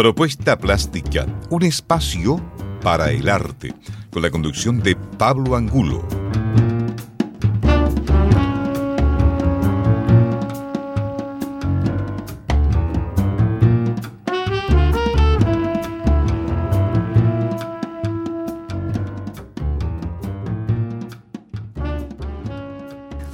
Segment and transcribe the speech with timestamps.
[0.00, 2.40] Propuesta Plástica, un espacio
[2.80, 3.74] para el arte,
[4.08, 6.08] con la conducción de Pablo Angulo.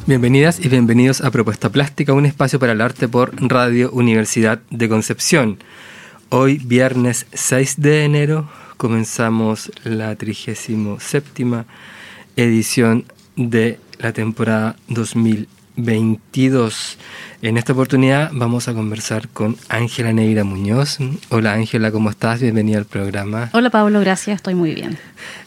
[0.04, 4.88] Bienvenidas y bienvenidos a Propuesta Plástica, un espacio para el arte por Radio Universidad de
[4.88, 5.58] Concepción.
[6.28, 11.64] Hoy, viernes 6 de enero, comenzamos la 37
[12.34, 13.04] edición
[13.36, 16.98] de la temporada 2022.
[17.42, 20.98] En esta oportunidad vamos a conversar con Ángela Neira Muñoz.
[21.28, 22.40] Hola Ángela, ¿cómo estás?
[22.40, 23.50] Bienvenida al programa.
[23.52, 24.98] Hola Pablo, gracias, estoy muy bien.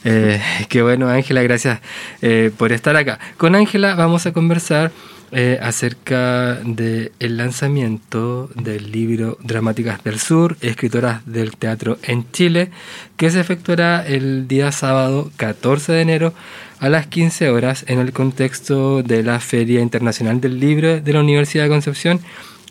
[0.05, 1.81] Eh, qué bueno Ángela, gracias
[2.21, 3.20] eh, por estar acá.
[3.35, 4.93] Con Ángela vamos a conversar
[5.31, 12.71] eh, acerca del lanzamiento del libro Dramáticas del Sur, escritoras del teatro en Chile,
[13.17, 16.34] que se efectuará el día sábado 14 de enero
[16.79, 21.20] a las 15 horas en el contexto de la Feria Internacional del Libro de la
[21.20, 22.20] Universidad de Concepción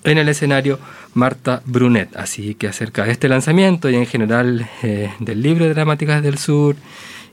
[0.05, 0.79] en el escenario
[1.15, 2.17] Marta Brunet.
[2.17, 6.39] Así que acerca de este lanzamiento y en general eh, del libro de Dramáticas del
[6.39, 6.77] Sur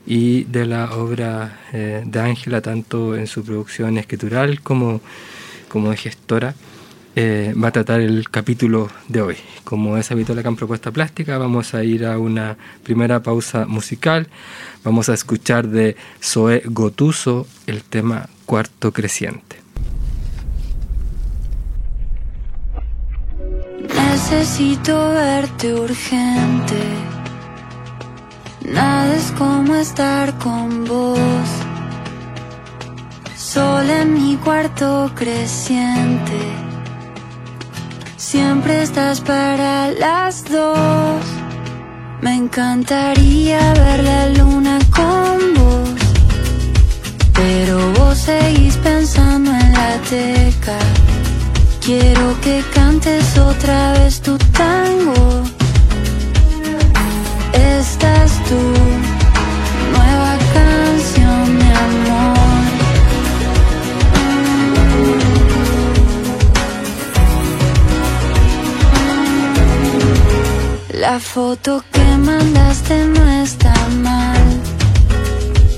[0.06, 5.00] y de la obra eh, de Ángela, tanto en su producción escritural como,
[5.68, 6.54] como de gestora,
[7.16, 9.36] eh, va a tratar el capítulo de hoy.
[9.64, 14.28] Como es habitual acá en Propuesta Plástica, vamos a ir a una primera pausa musical.
[14.84, 19.56] Vamos a escuchar de Zoe Gotuso el tema Cuarto Creciente.
[23.88, 27.15] Necesito verte urgente.
[28.72, 31.48] Nada es como estar con vos.
[33.36, 36.66] Sol en mi cuarto creciente
[38.16, 41.22] Siempre estás para las dos.
[42.20, 46.00] Me encantaría ver la luna con vos.
[47.32, 50.78] Pero vos seguís pensando en la teca.
[51.80, 55.55] Quiero que cantes otra vez tu tango.
[57.56, 58.96] Estás tú.
[71.16, 74.44] La foto que mandaste no está mal.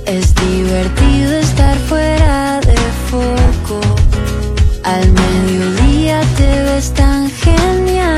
[0.07, 2.77] Es divertido estar fuera de
[3.11, 3.81] foco.
[4.85, 8.18] Al mediodía te ves tan genial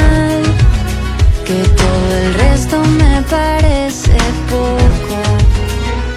[1.50, 4.16] que todo el resto me parece
[4.49, 5.19] poco.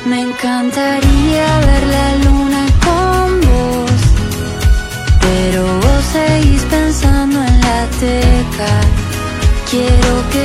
[0.06, 4.02] Me encantaría ver la luna con vos,
[5.26, 8.74] pero vos seguís pensando en la teca.
[9.72, 10.44] Quiero que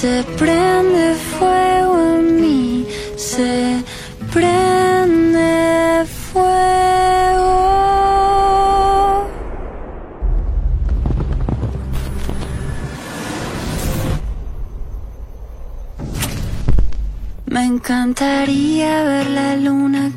[0.00, 2.86] se prende fuego en mí,
[3.16, 3.82] se
[4.32, 6.78] prende fuego.
[17.64, 20.12] encantaría ver la luna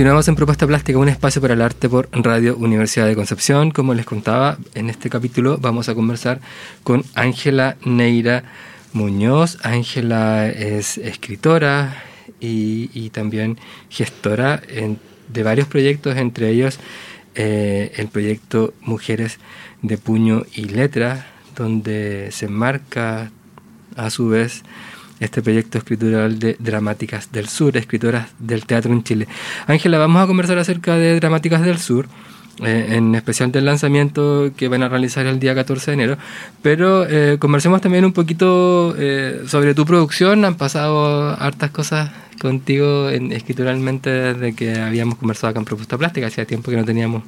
[0.00, 3.70] Continuamos en Propuesta Plástica, un espacio para el arte por Radio Universidad de Concepción.
[3.70, 6.40] Como les contaba, en este capítulo vamos a conversar
[6.82, 8.44] con Ángela Neira
[8.94, 9.58] Muñoz.
[9.62, 12.02] Ángela es escritora
[12.40, 13.58] y, también
[13.90, 14.62] gestora
[15.28, 16.78] de varios proyectos, entre ellos
[17.34, 19.38] eh, el proyecto Mujeres
[19.82, 23.30] de Puño y Letra, donde se enmarca
[23.96, 24.62] a su vez
[25.20, 29.28] este proyecto escritural de Dramáticas del Sur, escritoras del teatro en Chile.
[29.66, 32.08] Ángela, vamos a conversar acerca de Dramáticas del Sur.
[32.62, 36.18] Eh, en especial del lanzamiento que van a realizar el día 14 de enero.
[36.60, 40.44] Pero eh, conversemos también un poquito eh, sobre tu producción.
[40.44, 46.26] Han pasado hartas cosas contigo en, escrituralmente desde que habíamos conversado acá en Propuesta Plástica.
[46.26, 47.22] Hacía tiempo que no teníamos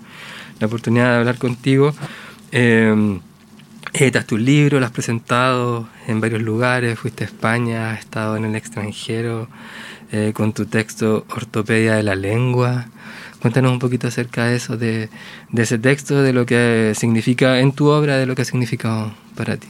[0.60, 1.94] la oportunidad de hablar contigo.
[2.50, 3.18] Eh,
[3.92, 8.44] editas tu libro, lo has presentado en varios lugares, fuiste a España, has estado en
[8.44, 9.48] el extranjero
[10.34, 12.86] con tu texto Ortopedia de la Lengua.
[13.42, 15.08] Cuéntanos un poquito acerca de eso, de,
[15.56, 19.56] ese texto, de lo que significa en tu obra, de lo que ha significado para
[19.56, 19.66] ti.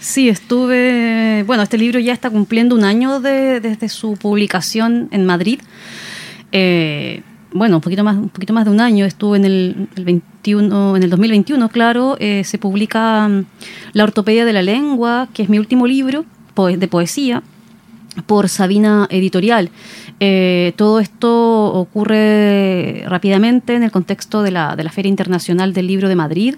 [0.00, 5.60] Sí, estuve, bueno, este libro ya está cumpliendo un año desde su publicación en Madrid.
[6.52, 7.22] Eh,
[7.56, 9.04] bueno, un poquito más, un poquito más de un año.
[9.04, 12.16] Estuve en el, 21, en el 2021, claro.
[12.20, 13.44] Eh, se publica mm,
[13.92, 16.24] La ortopedia de la lengua, que es mi último libro
[16.56, 17.42] de poesía
[18.24, 19.70] por Sabina Editorial.
[20.18, 25.86] Eh, todo esto ocurre rápidamente en el contexto de la, de la Feria Internacional del
[25.86, 26.54] Libro de Madrid,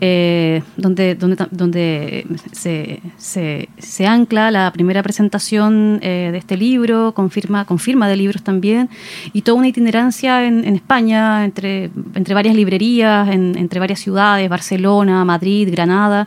[0.00, 7.64] eh, donde, donde, donde se, se, ancla la primera presentación eh, de este libro, confirma,
[7.66, 8.88] confirma de libros también,
[9.32, 15.24] y toda una itinerancia en, en España, entre, entre varias librerías, entre varias ciudades, Barcelona,
[15.24, 16.26] Madrid, Granada,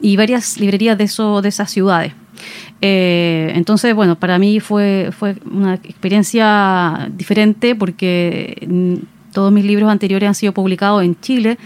[0.00, 2.12] y varias librerías de, eso, de esas ciudades.
[2.80, 9.90] Eh, entonces, bueno, para mí fue, fue una experiencia diferente porque mm, todos mis libros
[9.90, 11.58] anteriores han sido publicados en Chile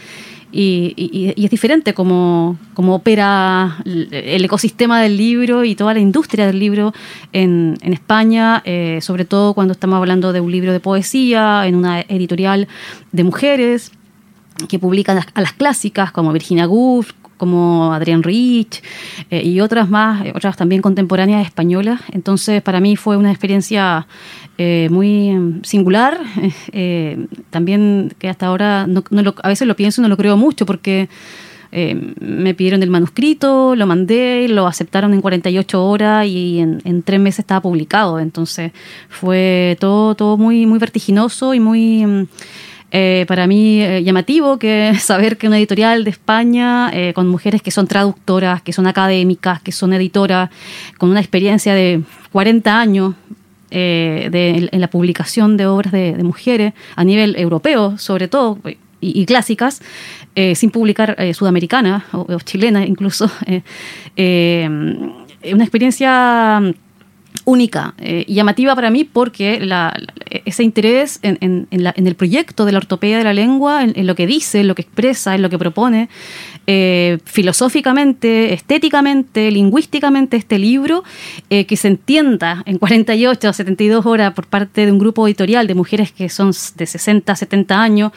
[0.50, 6.94] y, es diferente cómo, opera el ecosistema del libro y toda la industria del libro
[7.32, 12.00] en, España, eh, sobre todo cuando estamos hablando de un libro de poesía, en una
[12.00, 12.66] editorial
[13.12, 13.92] de mujeres
[14.68, 18.82] que publican a las clásicas como Virginia Woolf, como Adrián Rich
[19.30, 22.02] eh, y otras más, eh, otras también contemporáneas españolas.
[22.12, 24.06] Entonces, para mí fue una experiencia
[24.58, 26.18] eh, muy mm, singular.
[27.50, 29.02] también que hasta ahora no,
[29.42, 31.08] a veces lo pienso y no lo creo mucho porque
[31.70, 37.20] me pidieron el manuscrito, lo mandé, lo aceptaron en 48 horas y en, en, tres
[37.20, 38.18] meses estaba publicado.
[38.20, 38.72] Entonces,
[39.10, 42.26] fue todo, todo muy, muy vertiginoso y muy mm,
[42.90, 47.60] eh, para mí eh, llamativo que saber que una editorial de España eh, con mujeres
[47.60, 50.48] que son traductoras, que son académicas, que son editoras,
[50.96, 52.02] con una experiencia de
[52.32, 53.14] 40 años
[53.70, 58.58] de, en la publicación de obras de, mujeres a nivel europeo, sobre todo,
[58.98, 59.82] y, clásicas,
[60.54, 63.30] sin publicar sudamericanas o, o chilenas incluso.
[64.16, 66.62] una experiencia
[67.44, 69.58] única eh, y llamativa para mí porque
[70.44, 74.60] ese interés en, el proyecto de la ortopedia de la lengua, en, lo que dice,
[74.60, 76.08] en lo que expresa, en lo que propone,
[76.66, 81.04] eh, filosóficamente, estéticamente, lingüísticamente este libro,
[81.48, 85.66] eh, que se entienda en 48 o 72 horas por parte de un grupo editorial
[85.66, 88.12] de mujeres que son de 60, 70 años,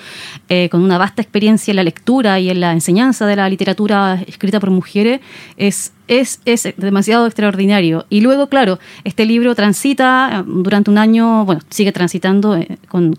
[0.69, 4.59] con una vasta experiencia en la lectura y en la enseñanza de la literatura escrita
[4.59, 5.21] por mujeres,
[5.55, 6.41] es es,
[6.77, 8.05] demasiado extraordinario.
[8.09, 13.17] Y luego, claro, este libro transita eh, durante un año, bueno, sigue transitando eh, con,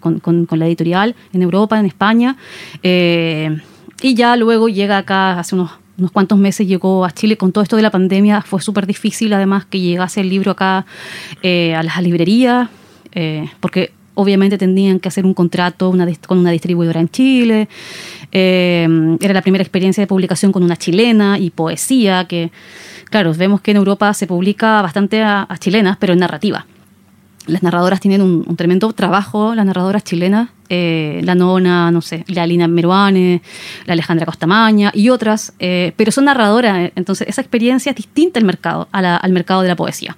[0.50, 2.36] la editorial en Europa, en España,
[2.82, 3.58] eh,
[4.02, 7.62] y ya luego llega acá hace unos unos cuantos meses llegó a Chile con todo
[7.62, 8.40] esto de la pandemia.
[8.40, 10.86] Fue súper difícil además que llegase el libro acá
[11.44, 12.70] a las librerías,
[13.60, 15.92] porque obviamente tenían que hacer un contrato
[16.26, 17.68] con una distribuidora en Chile.
[18.30, 22.50] Eh, era la primera experiencia de publicación con una chilena y poesía, que,
[23.10, 26.66] claro, vemos que en Europa se publica bastante a, chilenas, pero en narrativa.
[27.46, 32.46] Las narradoras tienen un, tremendo trabajo, las narradoras chilenas, eh, la Nona, no sé, la
[32.46, 33.42] Lina Meruane,
[33.84, 38.46] la Alejandra Costamaña y otras, eh, pero son narradoras, entonces esa experiencia es distinta al
[38.46, 40.16] mercado, al mercado de la poesía.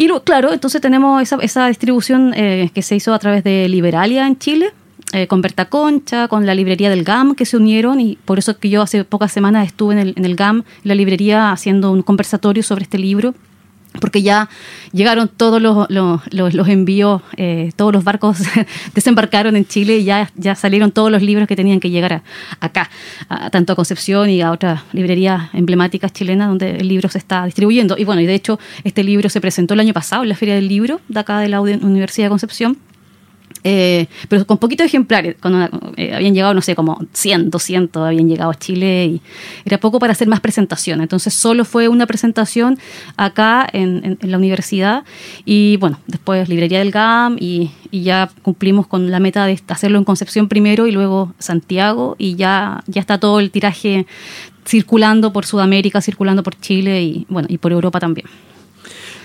[0.00, 4.38] Y claro, entonces tenemos esa, esa distribución que se hizo a través de Liberalia en
[4.38, 4.72] Chile,
[5.12, 8.58] eh, con Berta Concha, con la librería del GAM que se unieron y por eso
[8.58, 12.02] que yo hace pocas semanas estuve en el, en el GAM, la librería, haciendo un
[12.02, 13.34] conversatorio sobre este libro
[14.00, 14.48] porque ya
[14.92, 18.38] llegaron todos los, los, envíos, eh, todos los barcos
[18.94, 22.22] desembarcaron en Chile y ya, ya salieron todos los libros que tenían que llegar
[22.60, 22.90] acá,
[23.50, 27.96] tanto a Concepción y a otras librerías emblemáticas chilenas donde el libro se está distribuyendo.
[27.98, 30.54] Y bueno, y de hecho este libro se presentó el año pasado en la Feria
[30.54, 32.78] del Libro de acá de la Universidad de Concepción
[33.70, 38.26] Eh, pero con poquitos ejemplares, cuando eh, habían llegado, no sé, como 100, 200, habían
[38.26, 39.20] llegado a Chile y
[39.66, 41.02] era poco para hacer más presentación.
[41.02, 42.78] Entonces solo fue una presentación
[43.18, 45.04] acá en, la universidad
[45.44, 49.98] y bueno, después librería del GAM y, y, ya cumplimos con la meta de hacerlo
[49.98, 54.06] en Concepción primero y luego Santiago y ya, ya está todo el tiraje
[54.66, 58.26] circulando por Sudamérica, circulando por Chile y bueno, y por Europa también.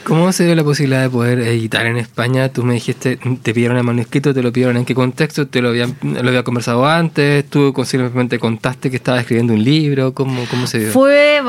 [0.03, 2.49] ¿Cómo se dio la posibilidad de poder editar en España?
[2.49, 5.69] Tú me dijiste, te pidieron el manuscrito, te lo pidieron en qué contexto, te lo
[5.69, 10.67] habían, lo había conversado antes, tú simplemente contaste que estabas escribiendo un libro, ¿cómo, cómo
[10.67, 10.89] se dio?
[10.91, 11.41] Fue,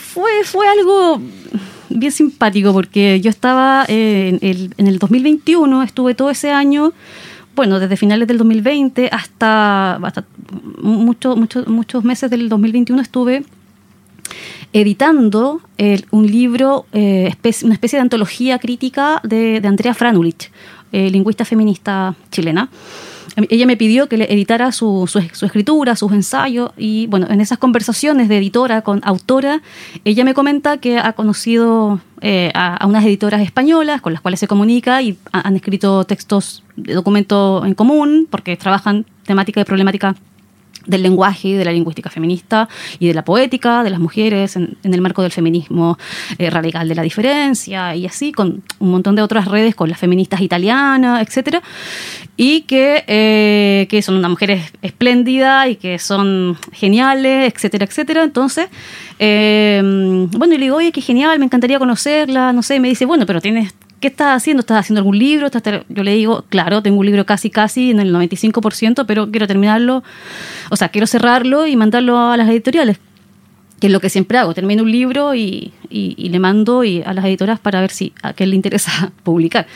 [0.00, 1.20] fue, fue algo
[1.90, 6.92] bien simpático porque yo estaba en, el, en el 2021, estuve todo ese año
[7.54, 10.24] bueno, desde finales del 2020 hasta, hasta
[10.82, 13.44] muchos muchos meses del 2021 estuve
[14.80, 15.62] editando
[16.10, 20.50] un libro, eh, una especie de antología crítica de, Andrea Franulich,
[20.92, 22.68] eh, lingüista feminista chilena.
[23.50, 25.10] Ella me pidió que le editara su,
[25.42, 29.60] escritura, sus ensayos, y bueno, en esas conversaciones de editora con autora,
[30.04, 34.40] ella me comenta que ha conocido eh, a, a, unas editoras españolas con las cuales
[34.40, 40.16] se comunica y han escrito textos de documento en común, porque trabajan temática y problemática
[40.86, 44.76] del lenguaje y de la lingüística feminista y de la poética de las mujeres en,
[44.82, 45.98] el marco del feminismo
[46.38, 49.98] eh, radical de la diferencia y así con un montón de otras redes con las
[49.98, 51.62] feministas italianas, etcétera
[52.36, 58.22] y que, eh, que son una mujer espléndida y que son geniales, etcétera, etcétera.
[58.24, 58.68] Entonces,
[59.18, 59.80] eh,
[60.32, 63.24] bueno, y le digo, oye, qué genial, me encantaría conocerla, no sé, me dice, bueno,
[63.24, 64.60] pero tienes ¿qué estás haciendo?
[64.60, 65.48] ¿Estás haciendo algún libro?
[65.88, 70.02] Yo le digo, claro, tengo un libro casi, casi en el 95%, pero quiero terminarlo,
[70.70, 72.98] o sea, quiero cerrarlo y mandarlo a las editoriales,
[73.80, 74.54] que es lo que siempre hago.
[74.54, 78.46] Termino un libro y, le mando y a las editoras para ver si a qué
[78.46, 79.66] le interesa publicar.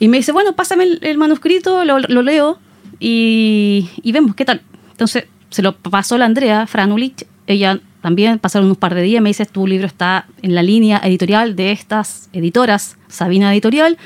[0.00, 2.58] Y me dice, bueno, pásame el, manuscrito, lo, leo
[2.98, 4.62] y, y, vemos qué tal.
[4.90, 9.30] Entonces se lo pasó la Andrea Franulich, ella también pasaron unos par de días, me
[9.30, 13.96] dice, tu libro está en la línea editorial de estas editoras, Sabina Editorial,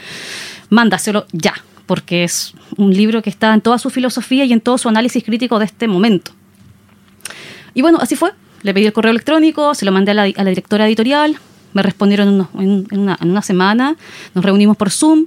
[0.71, 1.55] mándaselo ya,
[1.87, 5.25] porque es un libro que está en toda su filosofía y en todo su análisis
[5.25, 6.31] crítico de este momento.
[7.75, 8.31] Y bueno, así fue.
[8.62, 11.37] Le pedí el correo electrónico, se lo mandé a la, directora editorial,
[11.73, 13.97] me respondieron en, una, en una semana,
[14.33, 15.26] nos reunimos por Zoom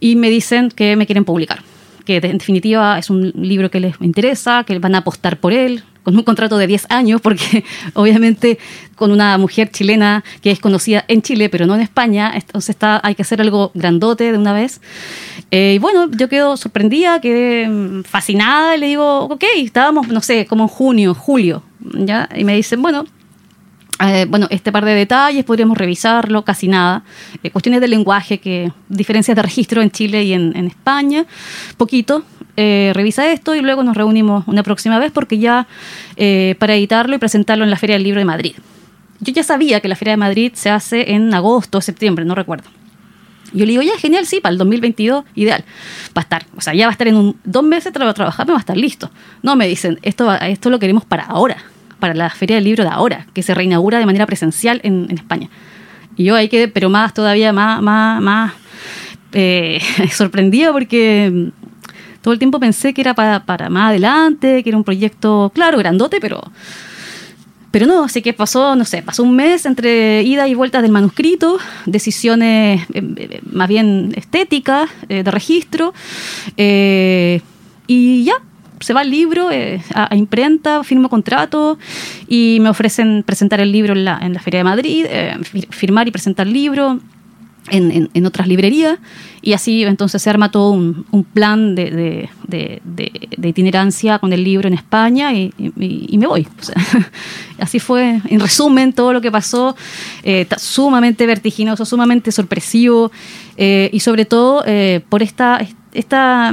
[0.00, 1.62] y me dicen que me quieren publicar
[2.04, 5.82] que en definitiva es un libro que les interesa, que van a apostar por él,
[6.04, 8.58] con un contrato de 10 años, porque obviamente
[8.94, 13.00] con una mujer chilena que es conocida en Chile, pero no en España, entonces está,
[13.02, 14.80] hay que hacer algo grandote de una vez.
[15.50, 20.20] Eh, y bueno, yo quedo sorprendida, quedé mm, fascinada, y le digo, ok, estábamos, no
[20.20, 22.28] sé, como en junio, julio, ¿ya?
[22.36, 23.06] Y me dicen, bueno,
[24.00, 27.04] eh, bueno, este par de detalles podríamos revisarlo, casi nada.
[27.42, 31.26] Eh, cuestiones de lenguaje, que diferencias de registro en Chile y en, España,
[31.76, 32.24] poquito.
[32.56, 35.66] Eh, revisa esto y luego nos reunimos una próxima vez porque ya
[36.58, 38.54] para editarlo y presentarlo en la Feria del Libro de Madrid.
[39.20, 42.34] Yo ya sabía que la Feria de Madrid se hace en agosto o septiembre, no
[42.34, 42.68] recuerdo.
[43.52, 45.64] Yo le digo, ya, genial, sí, para el 2022, ideal.
[46.16, 48.14] Va a estar, o sea, ya va a estar en un, dos meses, va a
[48.14, 49.10] trabajar, va a estar listo.
[49.42, 51.56] No, me dicen, esto, esto lo queremos para ahora
[52.04, 55.48] para la Feria del Libro de ahora, que se reinaugura de manera presencial en, España.
[56.18, 58.52] Y yo ahí quedé, pero más todavía, más, más,
[59.32, 59.80] eh,
[60.12, 61.48] sorprendida porque mm,
[62.20, 65.78] todo el tiempo pensé que era para, para, más adelante, que era un proyecto, claro,
[65.78, 66.42] grandote, pero,
[67.70, 70.92] pero no, así que pasó, no sé, pasó un mes entre ida y vueltas del
[70.92, 75.94] manuscrito, decisiones eh, eh, más bien estéticas, de registro,
[77.86, 78.34] y ya,
[78.84, 81.78] se va el libro eh, a, imprenta, firmo contrato
[82.28, 85.38] y me ofrecen presentar el libro en la, en la Feria de Madrid, eh,
[85.70, 87.00] firmar y presentar el libro.
[87.70, 88.98] En, en, otras librerías
[89.40, 94.44] y así entonces se arma todo un, un plan de, de, de, itinerancia con el
[94.44, 96.46] libro en España y, y, me voy.
[97.58, 99.74] así fue, en resumen, todo lo que pasó,
[100.24, 103.10] eh, sumamente vertiginoso, sumamente sorpresivo
[103.56, 104.62] y sobre todo
[105.08, 106.52] por esta, esta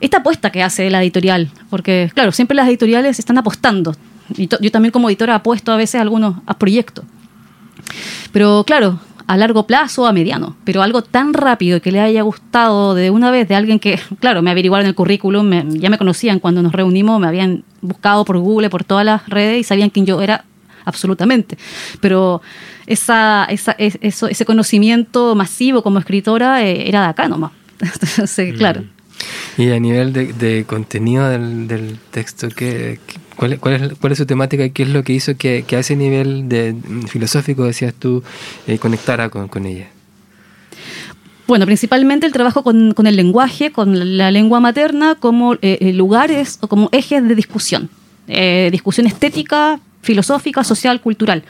[0.00, 3.94] esta apuesta que hace la editorial, porque claro, siempre las editoriales están apostando.
[4.36, 7.04] Yo también como editora apuesto a veces a algunos a proyectos.
[8.32, 12.94] Pero claro, a largo plazo, a mediano, pero algo tan rápido que le haya gustado
[12.94, 16.62] de una vez de alguien que, claro, me averiguaron el currículum, ya me conocían cuando
[16.62, 20.20] nos reunimos, me habían buscado por Google, por todas las redes y sabían quién yo
[20.20, 20.44] era
[20.84, 21.58] absolutamente.
[22.00, 22.40] Pero
[22.86, 27.52] esa, esa, eso, ese conocimiento masivo como escritora eh, era de acá nomás.
[27.80, 28.82] Entonces, claro.
[28.82, 28.95] Mm.
[29.58, 33.00] Y a nivel de, contenido del, texto, ¿qué,
[33.36, 35.96] cuál, es, cuál, es, su temática y qué es lo que hizo que, a ese
[35.96, 36.76] nivel de,
[37.08, 38.22] filosófico, decías tú,
[38.66, 39.88] eh, conectara con, ella?
[41.46, 45.92] Bueno, principalmente el trabajo con, con el lenguaje, con la lengua materna, como eh, eh,
[45.92, 47.88] lugares o como ejes de discusión.
[48.28, 51.44] Eh, discusión estética, filosófica, social, cultural.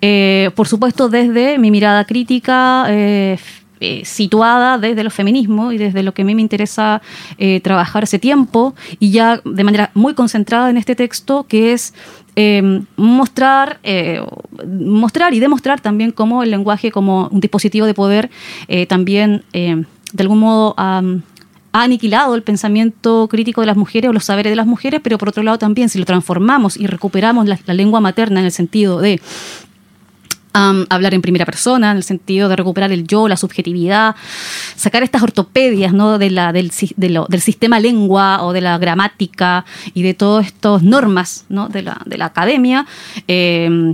[0.00, 2.86] Eh, por supuesto, desde mi mirada crítica,
[3.84, 7.02] eh, situada desde los feminismos y desde lo que a mí me interesa
[7.38, 11.92] eh, trabajar ese tiempo y ya de manera muy concentrada en este texto, que es
[12.36, 14.20] eh, mostrar, eh,
[14.66, 18.28] mostrar y demostrar también cómo el lenguaje como un dispositivo de poder
[18.88, 21.02] también eh, de algún modo ha
[21.72, 25.28] aniquilado el pensamiento crítico de las mujeres o los saberes de las mujeres, pero por
[25.28, 29.20] otro lado también si lo transformamos y recuperamos la lengua materna en el sentido de
[30.54, 34.16] am, hablar en primera persona, en el sentido de recuperar el yo, la subjetividad,
[34.76, 36.16] sacar estas ortopedias ¿no?
[36.18, 40.46] de la, del, de lo- del sistema lengua o de la gramática y de todas
[40.46, 41.68] estas normas ¿no?
[41.68, 42.86] de, la, de la academia,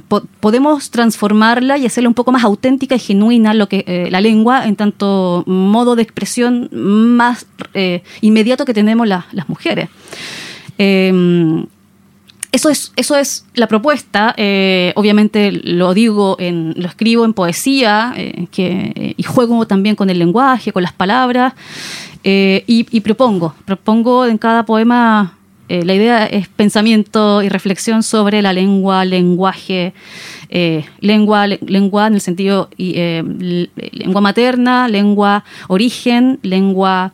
[0.09, 4.21] po- podemos transformarla y hacerla un poco más auténtica y genuina lo que eh, la
[4.21, 9.89] lengua en tanto modo de expresión más eh, inmediato que tenemos la- las mujeres.
[12.53, 14.35] Eso es, eso es la propuesta.
[14.37, 20.11] eh, obviamente lo digo, en, lo escribo en poesía eh, que, y juego también con
[20.11, 21.53] el lenguaje, con las palabras
[22.25, 25.39] eh, y, y propongo, propongo en cada poema.
[25.69, 29.93] eh, la idea es pensamiento y reflexión sobre la lengua, lenguaje,
[31.01, 37.13] lengua, le- lengua en el sentido lengua materna, lengua origen, lengua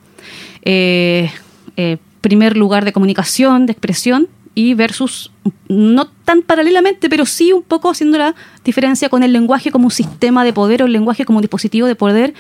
[2.22, 4.26] primer lugar de comunicación, de expresión,
[4.58, 5.30] y versus,
[5.68, 8.34] no tan paralelamente, pero sí un poco haciendo la
[8.64, 11.86] diferencia con el lenguaje como un sistema de poder o el lenguaje como un dispositivo
[11.86, 12.32] de poder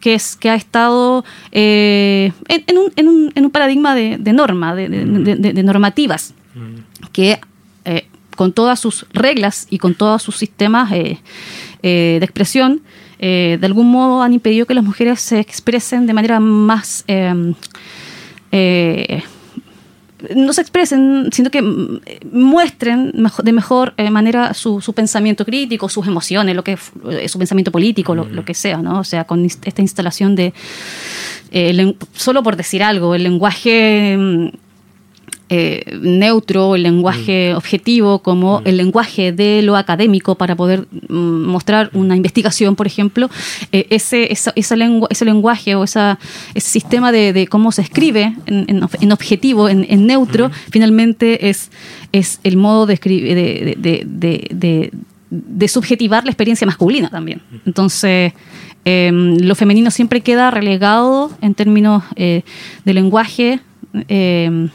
[0.00, 4.16] que, es, que ha estado eh, en, en un, en, un, en un paradigma de,
[4.18, 4.88] de norma, de,
[5.62, 6.32] normativas,
[7.12, 7.38] que
[7.84, 11.18] eh, con todas sus reglas y con todos sus sistemas eh,
[11.82, 12.80] de expresión,
[13.18, 17.04] de algún modo han impedido que las mujeres se expresen de manera más...
[17.06, 17.52] eh,
[20.34, 22.00] no se expresen, sino que mm,
[22.32, 26.78] muestren de mejor eh, manera su, su pensamiento crítico, sus emociones, lo que
[27.10, 29.00] eh, su pensamiento político, lo, lo que sea, ¿no?
[29.00, 30.52] O sea, con esta instalación de
[31.50, 34.48] eh, solo por decir algo, el lenguaje mm,
[35.50, 41.14] eh, neutro, el lenguaje objetivo, como el lenguaje de lo académico para poder mm,
[41.46, 43.30] mostrar una investigación, por ejemplo,
[43.72, 46.18] eh, ese, esa, esa lengua, ese lenguaje o esa,
[46.54, 50.50] ese sistema de, de cómo se escribe en, en ob- en objetivo, en, en neutro,
[50.70, 51.70] finalmente es,
[52.12, 54.90] es el modo de, de,
[55.30, 57.40] de- subjetivar la experiencia masculina también.
[57.66, 58.32] Entonces,
[58.84, 62.42] eh, lo femenino siempre queda relegado en términos eh,
[62.84, 63.60] de lenguaje.
[64.08, 64.68] eh,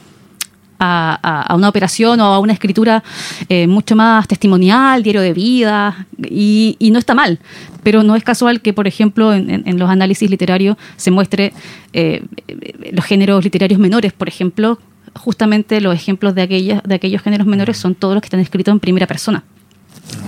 [0.83, 3.03] a, una operación o a una escritura
[3.49, 7.39] eh, mucho más testimonial, diario de vida, y, y no está mal.
[7.83, 11.53] Pero no es casual que, por ejemplo, en, los análisis literarios se muestre
[11.93, 14.79] eh, eh, los géneros literarios menores, por ejemplo,
[15.15, 18.71] justamente los ejemplos de, aquellas, de aquellos géneros menores son todos los que están escritos
[18.71, 19.43] en primera persona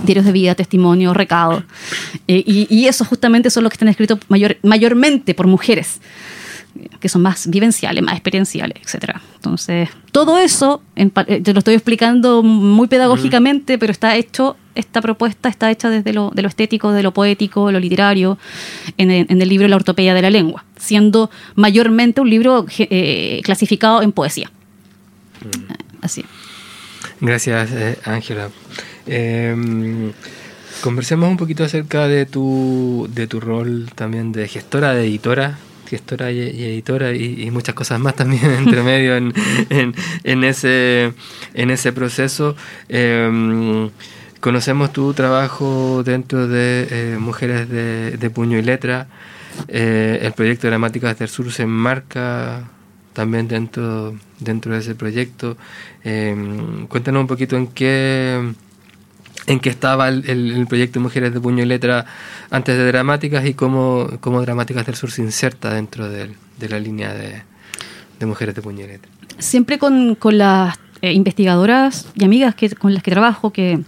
[0.03, 1.63] diarios de vida, testimonio, recado.
[2.27, 5.99] Eh, y, y esos justamente son los que están escritos mayor, mayormente por mujeres,
[6.99, 9.21] que son más vivenciales, más experienciales, etcétera.
[9.35, 15.01] Entonces, todo eso, en eh, te lo estoy explicando muy pedagógicamente, pero está hecho, esta
[15.01, 18.37] propuesta está hecha desde lo, de lo estético, de lo poético, lo literario,
[18.97, 23.41] en el, en el libro La ortopedia de la lengua, siendo mayormente un libro eh,
[23.43, 24.51] clasificado en poesía.
[26.01, 26.23] Así.
[27.21, 28.49] Gracias, eh, Ángela.
[29.07, 30.11] Eh,
[30.81, 35.57] conversemos un poquito acerca de tu, de tu rol también de gestora, de editora,
[35.87, 39.33] gestora y, editora y, muchas cosas más también entre medio en,
[39.69, 41.13] en, en ese,
[41.53, 42.55] en ese proceso.
[42.89, 43.89] Eh,
[44.45, 49.07] conocemos tu trabajo dentro de eh, Mujeres de, Puño y Letra.
[49.67, 52.69] Eh, el proyecto Gramáticas del Sur se enmarca
[53.13, 55.57] también dentro, dentro de ese proyecto.
[56.03, 56.35] Eh,
[56.87, 58.53] cuéntanos un poquito en qué,
[59.47, 62.05] en qué estaba el, proyecto Mujeres de Puño y Letra
[62.49, 66.31] antes de Dramáticas y cómo, cómo Dramáticas del Sur se inserta dentro de,
[66.67, 67.43] la línea de,
[68.25, 69.11] Mujeres de Puño y Letra.
[69.37, 73.81] siempre con, con las eh, investigadoras y amigas que, con las que trabajo, que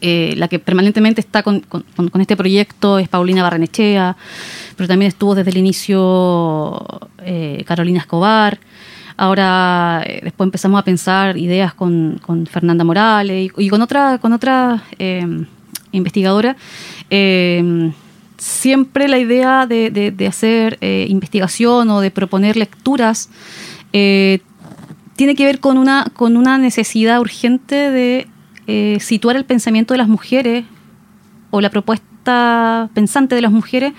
[0.00, 4.16] eh, la que permanentemente está con- con este proyecto es Paulina Barrenechea,
[4.76, 6.84] pero también estuvo desde el inicio
[7.22, 8.58] eh, Carolina Escobar.
[9.16, 14.32] Ahora eh, después empezamos a pensar ideas con, con Fernanda Morales y, con otra, con
[14.32, 15.24] otra eh,
[15.92, 16.56] investigadora.
[17.10, 17.92] Eh,
[18.38, 23.30] siempre la idea de, de- hacer eh, investigación o de proponer lecturas
[23.92, 24.40] eh,
[25.16, 28.26] tiene que ver con una, con una necesidad urgente de
[28.98, 30.64] situar el pensamiento de las mujeres
[31.50, 33.92] o la propuesta pensante de las mujeres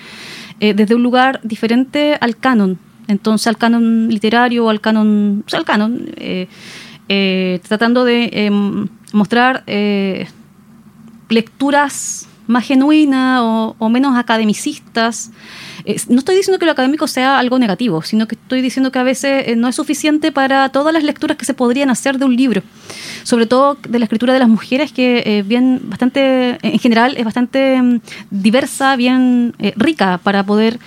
[0.60, 5.60] desde un lugar diferente al canon, entonces al canon literario o al canon, o sea,
[5.60, 6.10] al canon,
[7.68, 8.52] tratando de
[9.14, 9.64] mostrar
[11.30, 15.32] lecturas más genuinas o, menos academicistas.
[16.10, 19.04] no estoy diciendo que lo académico sea algo negativo, sino que estoy diciendo que a
[19.04, 22.36] veces eh, no es suficiente para todas las lecturas que se podrían hacer de un
[22.36, 22.62] libro,
[23.24, 27.26] sobre todo de la escritura de las mujeres, que eh, bien bastante, en general, es
[27.26, 30.80] bastante mm, diversa, bien eh, rica para poder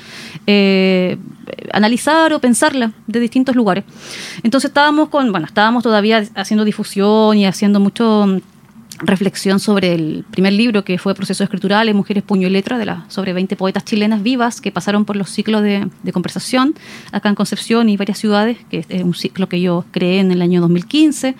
[1.72, 3.84] analizar o pensarla de distintos lugares.
[4.42, 8.40] Entonces estábamos con, bueno, estábamos todavía haciendo difusión y haciendo mucho mm,
[9.00, 13.04] reflexión sobre el primer libro que fue Procesos Escriturales, Mujeres, Puño y Letra, de la,
[13.08, 16.74] sobre 20 poetas chilenas vivas que pasaron por los ciclos de, conversación
[17.12, 20.42] acá en Concepción y varias ciudades, que es un ciclo que yo creé en el
[20.42, 21.36] año 2015,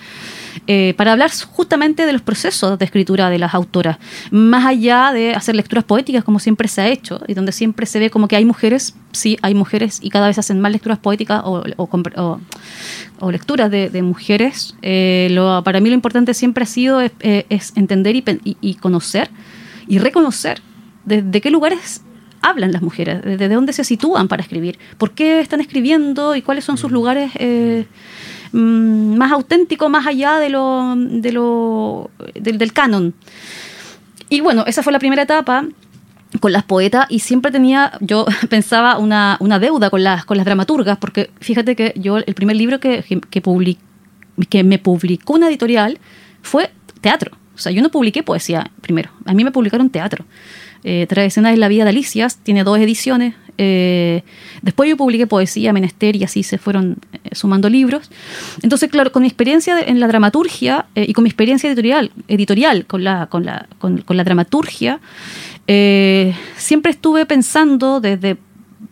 [0.67, 3.99] eh, para hablar justamente de los procesos de escritura de las autoras,
[4.31, 7.99] más allá de hacer lecturas poéticas como siempre se ha hecho, y donde siempre se
[7.99, 11.43] ve como que hay mujeres, sí, hay mujeres y cada vez hacen más lecturas poéticas
[11.45, 11.63] o,
[13.21, 14.75] o, lecturas de, mujeres.
[14.83, 19.31] Eh, lo, para mí lo importante siempre ha sido es, eh, entender y, conocer
[19.87, 20.61] y reconocer
[21.05, 22.03] desde qué lugares
[22.41, 26.65] hablan las mujeres, desde dónde se sitúan para escribir, por qué están escribiendo y cuáles
[26.65, 27.33] son sus lugares
[28.53, 33.15] mm, más auténticos, más allá de lo, de lo del, canon.
[34.31, 35.65] Y bueno, esa fue la primera etapa
[36.41, 40.47] con las poetas y siempre tenía, yo pensaba una, una, deuda con las, con las
[40.47, 43.43] dramaturgas, porque fíjate que yo el primer libro que, que,
[44.49, 45.99] que me publicó una editorial
[46.43, 47.37] fue teatro.
[47.55, 50.25] O sea, yo no publiqué poesía primero, a mí me publicaron teatro.
[50.85, 53.35] Eh, Tradicional es la vida de Alicias, tiene dos ediciones.
[53.61, 54.23] Eh,
[54.63, 58.09] después yo publiqué poesía, menester y así se fueron eh, sumando libros.
[58.63, 62.87] Entonces, claro, con mi experiencia en la dramaturgia eh, y con mi experiencia editorial, editorial
[62.87, 65.01] con, la, con, la, con la dramaturgia,
[66.57, 68.39] siempre estuve pensando desde,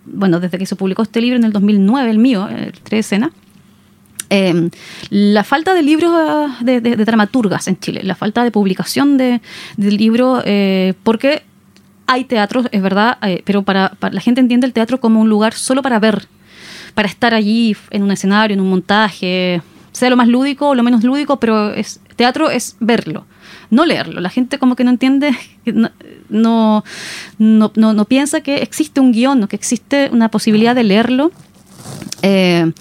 [0.05, 3.33] bueno, desde que se publicó este libro en el 2009, el mío, el Tres Escenas,
[4.31, 4.71] eh,
[5.11, 9.41] la falta de libros ah, de, dramaturgas en Chile, la falta de publicación de,
[9.77, 11.43] libros, eh, porque
[12.07, 15.55] hay teatros, es verdad, eh, pero para, la gente entiende el teatro como un lugar
[15.55, 16.27] solo para ver,
[16.95, 19.63] para estar allí en un escenario, en un montaje,
[19.93, 23.27] sea lo más lúdico o lo menos lúdico, pero es, teatro es verlo,
[23.71, 24.21] no leerlo.
[24.21, 25.31] La gente como que no entiende,
[26.29, 26.85] no,
[27.39, 31.33] no, no, piensa que existe un guion, que existe una posibilidad de leerlo.
[32.23, 32.73] Eh,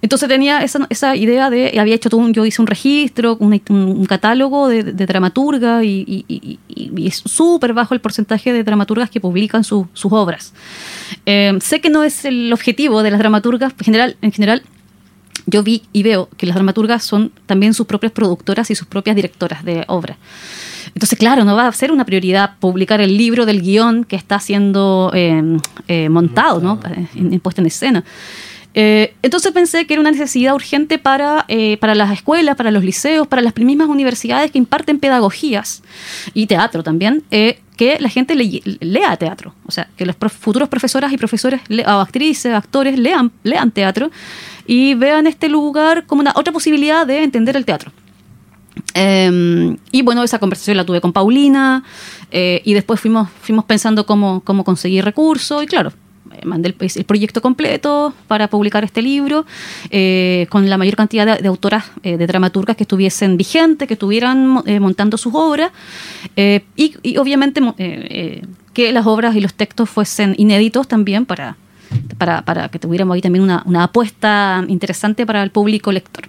[0.00, 4.06] entonces tenía esa, esa idea de, había hecho todo un, yo hice un registro, un,
[4.06, 6.58] catálogo de, dramaturgas y,
[6.96, 10.54] es súper bajo el porcentaje de dramaturgas que publican sus obras.
[11.26, 14.62] Eh, sé que no es el objetivo de las dramaturgas, en general, en general
[15.46, 19.16] yo vi y veo que las dramaturgas son también sus propias productoras y sus propias
[19.16, 20.16] directoras de obra.
[20.94, 24.38] Entonces, claro, no va a ser una prioridad publicar el libro del guion que está
[24.40, 26.80] siendo eh, eh, montado, ¿no?
[27.42, 28.04] puesto en escena.
[28.74, 32.84] Eh, entonces pensé que era una necesidad urgente para, eh, para las escuelas, para los
[32.84, 35.82] liceos, para las mismas universidades que imparten pedagogías
[36.32, 39.54] y teatro también, eh, que la gente lea teatro.
[39.66, 44.10] O sea, que los futuros profesoras y profesores o actrices, actores lean, lean teatro
[44.66, 47.92] y vean este lugar como una otra posibilidad de entender el teatro.
[48.94, 51.82] Em, y bueno, esa conversación la tuve con Paulina
[52.30, 55.92] y después fuimos, fuimos pensando cómo, cómo conseguir recursos y claro,
[56.32, 59.44] eh, mandé el, proyecto completo para publicar este libro,
[59.90, 64.62] eh, con la mayor cantidad de, autoras, eh, de dramaturgas que estuviesen vigentes, que estuvieran
[64.80, 65.72] montando sus obras,
[66.36, 67.60] y, obviamente
[68.72, 71.56] que las obras y los textos fuesen inéditos también para,
[72.18, 76.28] para, que tuviéramos ahí también una, una apuesta interesante para el público lector.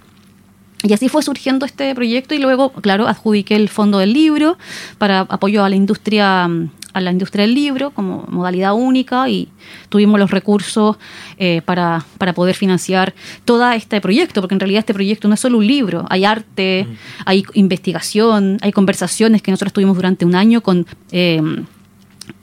[0.83, 4.57] Y así fue surgiendo este proyecto y luego, claro, adjudiqué el fondo del libro
[4.97, 6.49] para apoyo a la industria
[6.93, 9.49] a la industria del libro como modalidad única y
[9.89, 10.97] tuvimos los recursos
[11.37, 13.13] eh, para, para, poder financiar
[13.45, 16.85] todo este proyecto, porque en realidad este proyecto no es solo un libro, hay arte,
[16.87, 16.95] mm.
[17.25, 21.41] hay investigación, hay conversaciones que nosotros tuvimos durante un año con eh,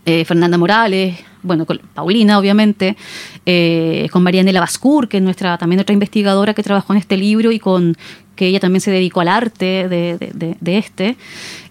[0.05, 2.97] eh, Fernanda Morales, bueno, con Paulina, obviamente,
[4.11, 7.59] con Marianela Bascur, que es nuestra, también nuestra investigadora que trabajó en este libro y
[7.59, 7.97] con
[8.41, 11.19] que ella también se dedicó al arte de, este.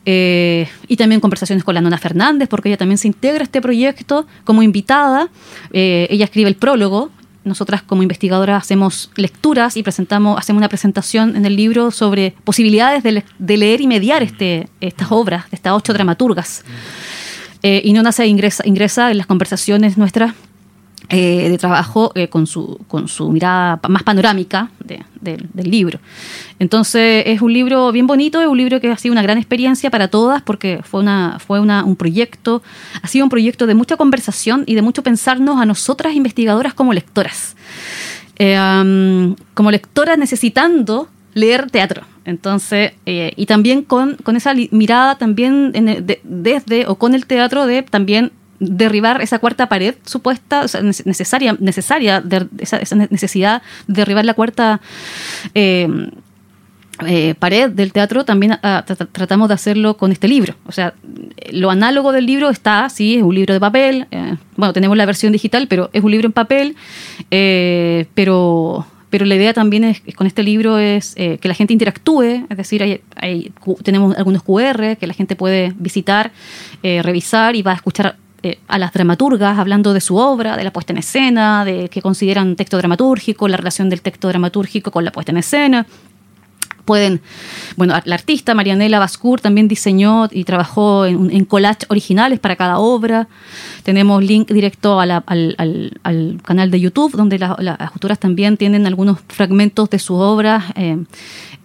[0.06, 3.60] Eh, y también conversaciones con la Nona Fernández, porque ella también se integra a este
[3.60, 5.30] proyecto como invitada.
[5.74, 7.10] Eh, ella escribe el prólogo.
[7.44, 13.02] Nosotras como investigadoras hacemos lecturas y presentamos, hacemos una presentación en el libro sobre posibilidades
[13.02, 16.64] de, leer y mediar este, estas obras estas ocho dramaturgas.
[17.64, 20.34] Eh, y Nona se ingresa, ingresa en las conversaciones nuestras
[21.10, 24.70] eh, de trabajo eh, con, su, con su mirada más panorámica
[25.22, 26.00] del libro.
[26.60, 29.90] Entonces es un libro bien bonito, es un libro que ha sido una gran experiencia
[29.90, 32.62] para todas porque fue, una, fue una, un proyecto,
[33.02, 36.94] ha sido un proyecto de mucha conversación y de mucho pensarnos a nosotras investigadoras como
[36.94, 37.56] lectoras.
[38.38, 42.04] Como lectoras necesitando leer teatro.
[42.26, 45.72] Entonces, y también con, con, esa mirada también
[46.24, 50.66] desde o con el teatro de también derribar esa cuarta pared supuesta,
[51.06, 52.24] necesaria, necesaria
[52.60, 54.82] esa, necesidad de derribar la cuarta
[55.54, 55.88] eh,
[57.08, 60.56] eh, pared del teatro, también ah, tratamos de hacerlo con este libro.
[60.66, 60.94] O sea,
[61.52, 65.06] lo análogo del libro está, sí, es un libro de papel, eh, bueno, tenemos la
[65.06, 66.76] versión digital, pero es un libro en papel,
[68.14, 72.58] pero pero la idea también es, con este libro es que la gente interactúe, es
[72.58, 73.52] decir, hay,
[73.84, 76.32] tenemos algunos QR que la gente puede visitar,
[76.84, 80.72] revisar y va a escuchar eh, a las dramaturgas hablando de su obra, de la
[80.72, 85.12] puesta en escena, de que consideran texto dramatúrgico, la relación del texto dramatúrgico con la
[85.12, 85.86] puesta en escena.
[86.86, 87.22] Pueden,
[87.76, 92.80] bueno, la artista Marianela Bascour también diseñó y trabajó en, en collage originales para cada
[92.80, 93.28] obra.
[93.84, 95.24] Tenemos link directo al,
[96.44, 100.98] canal de YouTube, donde las autoras también tienen algunos fragmentos de sus obras eh,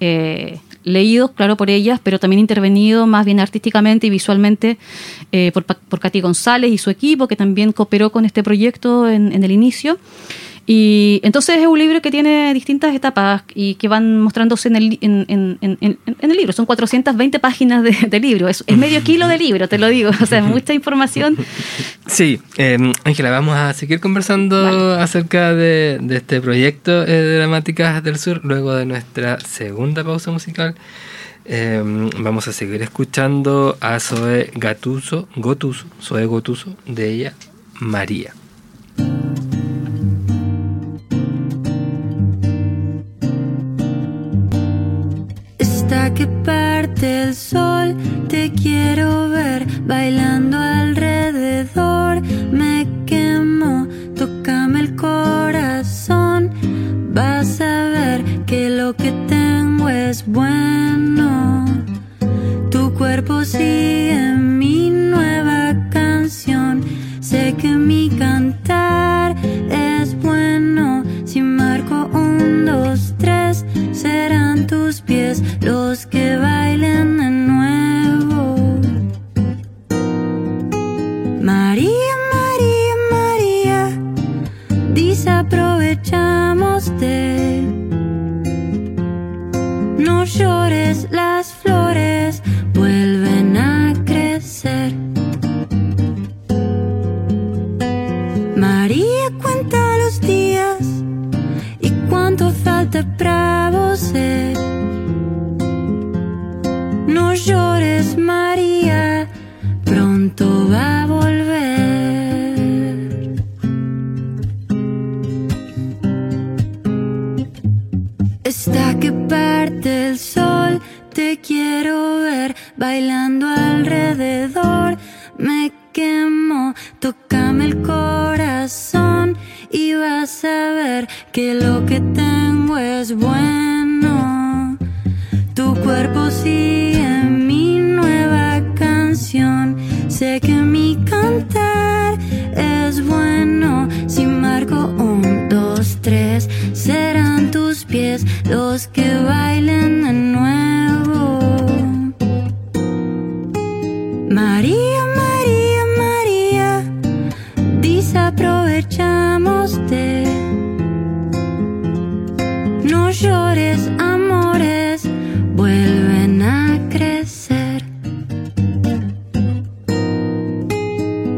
[0.00, 4.78] eh, leídos, claro, por ellas, pero también intervenido más bien artísticamente y visualmente
[5.32, 9.32] eh, por, por Katy González y su equipo, que también cooperó con este proyecto en,
[9.32, 9.98] en el inicio.
[10.66, 14.98] Y entonces es un libro que tiene distintas etapas y que van mostrándose en el,
[15.02, 16.52] en, en, en, el libro.
[16.52, 18.48] Son 420 páginas de, libro.
[18.48, 20.10] Es, medio kilo de libro, te lo digo.
[20.20, 21.36] O sea, mucha información.
[22.06, 28.04] Sí, em, Ángela, vamos a seguir conversando acerca de, de, este proyecto eh, de Dramáticas
[28.04, 30.74] del Sur luego de nuestra segunda pausa musical.
[31.46, 37.34] Em, vamos a seguir escuchando a Zoe Gatuso, Gotuso, Zoe Gotuso, de ella,
[37.80, 38.34] María.
[46.14, 47.96] Que parte el sol,
[48.28, 52.22] te quiero ver bailando alrededor.
[52.52, 56.50] Me quemo, tócame el corazón.
[57.12, 61.64] Vas a ver que lo que tengo es bueno.
[62.70, 66.82] Tu cuerpo sigue mi nueva canción.
[67.20, 68.03] Sé que mi
[75.94, 76.23] que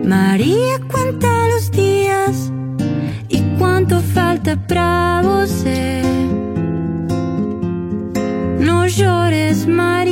[0.06, 2.52] María cuenta los días
[3.28, 5.64] y cuánto falta para vos.
[8.60, 10.05] No llores, María,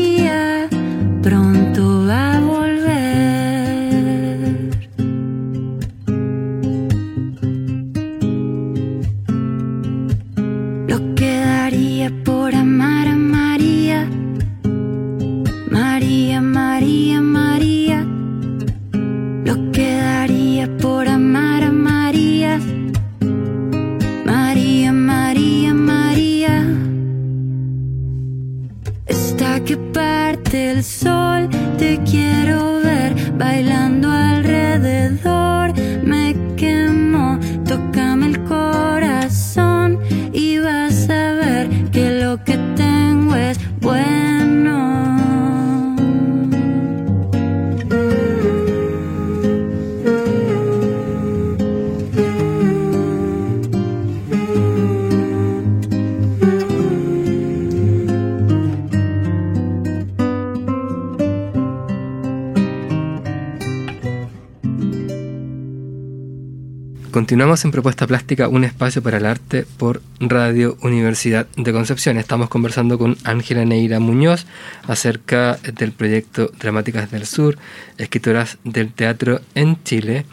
[67.24, 72.18] continuamos en Propuesta Plástica, un espacio para el arte por Radio Universidad de Concepción.
[72.18, 74.44] Estamos conversando con Ángela Neira Muñoz
[74.86, 77.56] acerca del proyecto Dramáticas del Sur,
[77.96, 80.26] escritoras del teatro en Chile,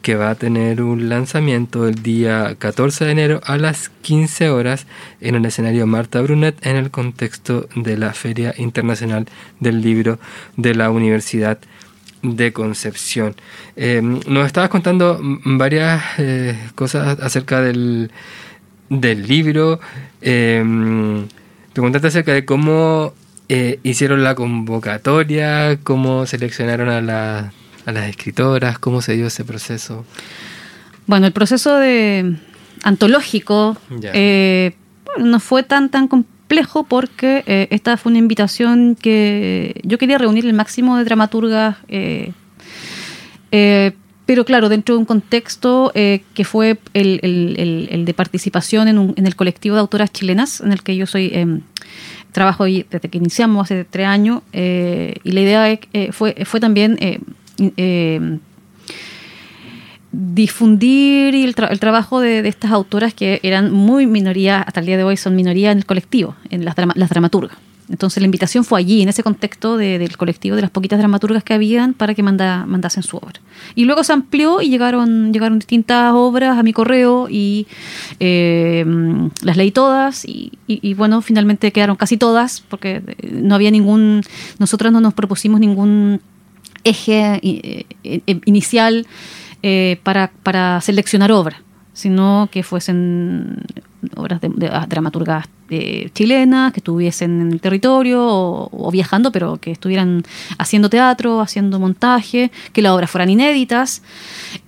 [0.00, 4.86] que va a tener un lanzamiento el día 14 de enero a las 15 horas
[5.20, 9.26] en el escenario Marta Brunet en el contexto de la Feria Internacional
[9.60, 10.18] del Libro
[10.56, 11.66] de la Universidad de
[12.52, 13.34] Concepción.
[13.76, 18.10] Eh, nos estabas contando varias eh, cosas acerca del,
[18.88, 19.80] del libro.
[20.20, 20.62] Eh,
[21.72, 23.14] preguntaste acerca de cómo
[23.48, 27.52] eh, hicieron la convocatoria, cómo seleccionaron a, la,
[27.86, 30.04] a las escritoras, cómo se dio ese proceso.
[31.06, 32.36] Bueno, el proceso de
[32.82, 34.74] antológico eh,
[35.18, 36.08] no fue tan tan
[36.48, 41.76] complejo porque eh, esta fue una invitación que yo quería reunir el máximo de dramaturgas,
[41.88, 42.32] eh,
[43.52, 43.92] eh,
[44.24, 49.36] pero claro, dentro de un contexto que fue el, de participación en, un- en el
[49.36, 51.60] colectivo de autoras chilenas, en el que yo soy em,
[52.32, 56.98] trabajo desde que iniciamos hace tres años, y la idea es- fue, fue también
[60.12, 64.96] difundir el, tra- el trabajo de, estas autoras que eran muy minoría, hasta el día
[64.96, 67.58] de hoy son minoría en el colectivo, en las, drama- las dramaturgas.
[67.90, 71.42] Entonces la invitación fue allí, en ese contexto de- del colectivo de las poquitas dramaturgas
[71.42, 73.40] que habían para que manda- mandasen su obra.
[73.74, 77.66] Y luego se amplió y llegaron, llegaron distintas obras a mi correo y
[78.20, 78.84] eh,
[79.42, 84.22] las leí todas y, y- bueno, finalmente quedaron casi todas porque eh, no había ningún,
[84.58, 86.20] nosotros no nos propusimos ningún
[86.84, 89.06] eje eh, eh, inicial
[89.62, 91.60] eh, para, para seleccionar obras,
[91.92, 93.62] sino que fuesen
[94.16, 99.72] obras de, de dramaturgas eh, chilenas, que estuviesen en el territorio o, viajando, pero que
[99.72, 100.22] estuvieran
[100.58, 104.02] haciendo teatro, haciendo montaje, que las obras fueran inéditas,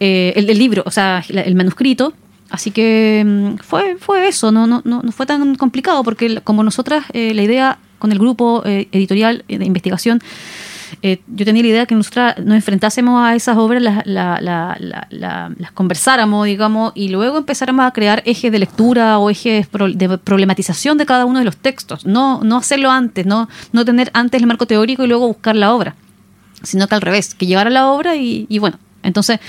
[0.00, 2.12] eh, el, el libro, o sea, la- el manuscrito.
[2.50, 6.64] Así que mm, fue, fue eso, no, no, no, no fue tan complicado, porque como
[6.64, 10.20] nosotras, eh, la idea con el grupo eh, editorial eh, de investigación
[11.02, 14.76] eh, yo tenía la idea que nosotras nos enfrentásemos a esas obras, la- la- la-
[15.10, 20.18] la- las conversáramos, digamos, y luego empezáramos a crear ejes de lectura o ejes de
[20.18, 22.06] problematización de cada uno de los textos.
[22.06, 25.74] No, no hacerlo antes, no, no tener antes el marco teórico y luego buscar la
[25.74, 25.94] obra,
[26.62, 28.78] sino que al revés, que llegara la obra y, bueno.
[29.02, 29.40] Entonces,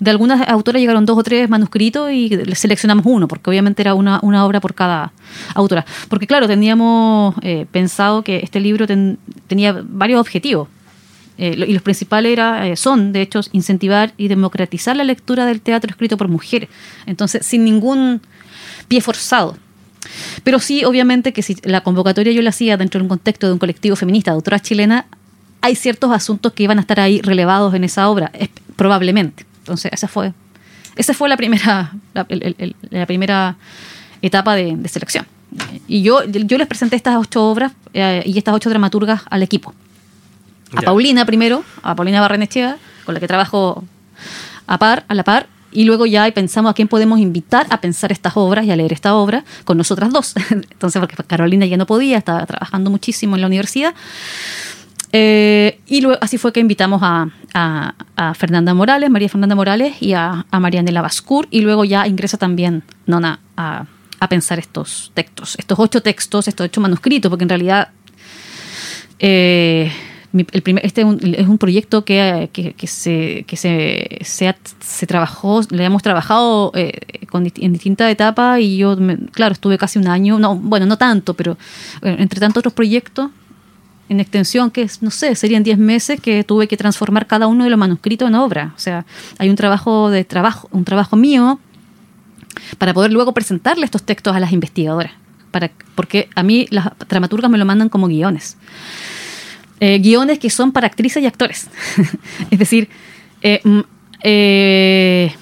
[0.00, 4.20] de algunas autoras llegaron dos o tres manuscritos y seleccionamos uno, porque obviamente era una,
[4.22, 5.12] una obra por cada
[5.54, 5.86] autora.
[6.10, 10.68] Porque claro, teníamos eh, pensado que este libro ten- tenía varios objetivos.
[11.38, 15.60] Eh, y los principales era, eh, son, de hecho, incentivar y democratizar la lectura del
[15.60, 16.68] teatro escrito por mujeres.
[17.06, 18.20] Entonces, sin ningún
[18.88, 19.56] pie forzado.
[20.42, 23.52] Pero sí, obviamente, que si la convocatoria yo la hacía dentro de un contexto de
[23.52, 25.04] un colectivo feminista de autoras chilenas,
[25.60, 28.32] hay ciertos asuntos que iban a estar ahí relevados en esa obra,
[28.76, 29.46] probablemente.
[29.60, 30.32] Entonces, esa fue,
[30.96, 33.56] esa fue la primera, la, primera
[34.22, 35.26] etapa de, de selección.
[35.86, 39.74] Y yo, yo les presenté estas ocho obras eh, y estas ocho dramaturgas al equipo
[40.74, 40.86] a Ya.
[40.86, 43.84] Paulina primero, a Paulina Barrenechea, con la que trabajo
[44.66, 48.10] a par, a la par, y luego ya pensamos a quién podemos invitar a pensar
[48.12, 50.34] estas obras y a leer esta obra con nosotras dos.
[50.50, 53.94] Entonces, porque Carolina ya no podía, estaba trabajando muchísimo en la universidad.
[55.12, 59.94] Eh, y luego, así fue que invitamos a, a- a Fernanda Morales, María Fernanda Morales
[60.00, 63.86] y a, a Marianela Bascur, y luego ya ingresa también Nona a,
[64.20, 67.88] a pensar estos textos, estos ocho textos, estos ocho manuscritos, porque en realidad
[69.18, 69.90] eh,
[70.32, 75.62] el primer, este es un, proyecto que, que- se, que se, se, ha- se trabajó,
[75.70, 76.92] le hemos trabajado eh,
[77.32, 81.34] en distintas etapas y yo, me- claro, estuve casi un año, no, bueno, no tanto,
[81.34, 81.52] pero
[82.02, 83.30] eh, entre tantos otros proyectos
[84.10, 87.70] en extensión, que no sé, serían 10 meses que tuve que transformar cada uno de
[87.70, 88.72] los manuscritos en obra.
[88.74, 89.04] O sea,
[89.38, 91.58] hay un trabajo de trabajo, un trabajo mío
[92.78, 95.12] para poder luego presentarle estos textos a las investigadoras.
[95.50, 98.56] Para, porque a mí las dramaturgas me lo mandan como guiones.
[99.80, 101.68] Eh, guiones que son para actrices y actores.
[102.50, 102.88] es decir,
[103.42, 103.80] eh, mm,
[104.24, 105.32] eh,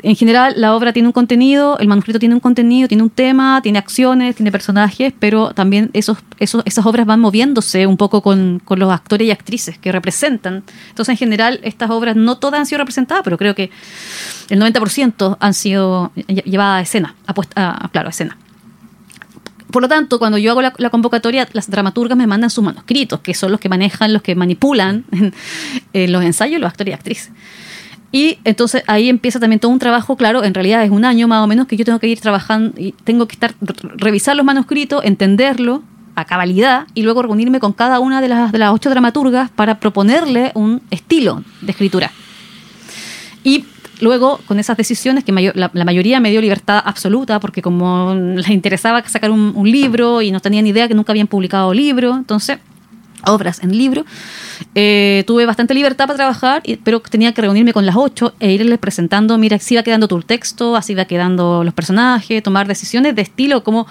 [0.00, 3.60] en general la obra tiene un contenido, el manuscrito tiene un contenido, tiene un tema,
[3.62, 8.78] tiene acciones, tiene personajes, pero también esos, esas obras van moviéndose un poco con, con
[8.78, 10.62] los actores y actrices que representan.
[10.90, 13.70] Entonces, en general, estas obras no todas han sido representadas, pero creo que
[14.50, 18.36] el 90% han sido lle- llevadas a escena, a a- claro, a escena.
[19.70, 23.34] Por lo tanto, cuando yo hago la, convocatoria, las dramaturgas me mandan sus manuscritos, que
[23.34, 25.04] son los que manejan, los que manipulan
[25.92, 27.30] los ensayos, los actores y actrices.
[28.10, 31.44] Y entonces ahí empieza también todo un trabajo, claro, en realidad es un año más
[31.44, 34.46] o menos que yo tengo que ir trabajando y tengo que estar re- revisar los
[34.46, 35.82] manuscritos, entenderlo
[36.14, 39.78] a cabalidad y luego reunirme con cada una de las, de las ocho dramaturgas para
[39.78, 42.10] proponerle un estilo de escritura.
[43.44, 43.66] Y
[44.00, 48.48] luego, con esas decisiones, que mayor- la, mayoría me dio libertad absoluta, porque como les
[48.50, 52.58] interesaba sacar un, libro y no tenían idea que nunca habían publicado libro, entonces,
[53.26, 54.04] obras en libro,
[54.74, 58.78] eh, tuve bastante libertad para trabajar, pero tenía que reunirme con las ocho e irles
[58.78, 63.22] presentando, mira, así va quedando tu texto, así va quedando los personajes, tomar decisiones de
[63.22, 63.86] estilo como...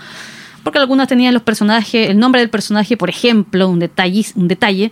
[0.63, 4.91] Porque algunas tenían los personajes, el nombre del personaje, por ejemplo, un detalle, un detalle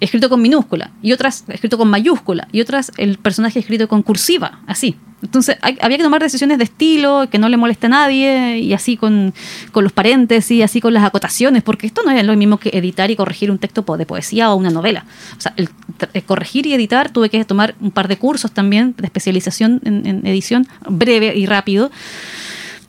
[0.00, 4.60] escrito con minúscula, y otras escrito con mayúscula, y otras el personaje escrito con cursiva,
[4.66, 4.96] así.
[5.20, 8.72] Entonces hay- había que tomar decisiones de estilo, que no le moleste a nadie, y
[8.72, 9.34] así con,
[9.72, 13.10] con los paréntesis, así con las acotaciones, porque esto no es lo mismo que editar
[13.10, 15.04] y corregir un texto de poesía o una novela.
[15.36, 15.68] O sea, el,
[16.12, 20.06] el corregir y editar tuve que tomar un par de cursos también de especialización en,
[20.06, 21.90] en edición, breve y rápido,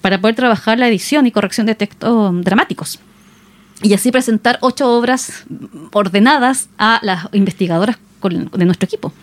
[0.01, 2.99] para poder trabajar la edición y corrección de textos dramáticos
[3.81, 5.43] y así presentar ocho obras
[5.93, 9.13] ordenadas a las investigadoras con- de nuestro equipo.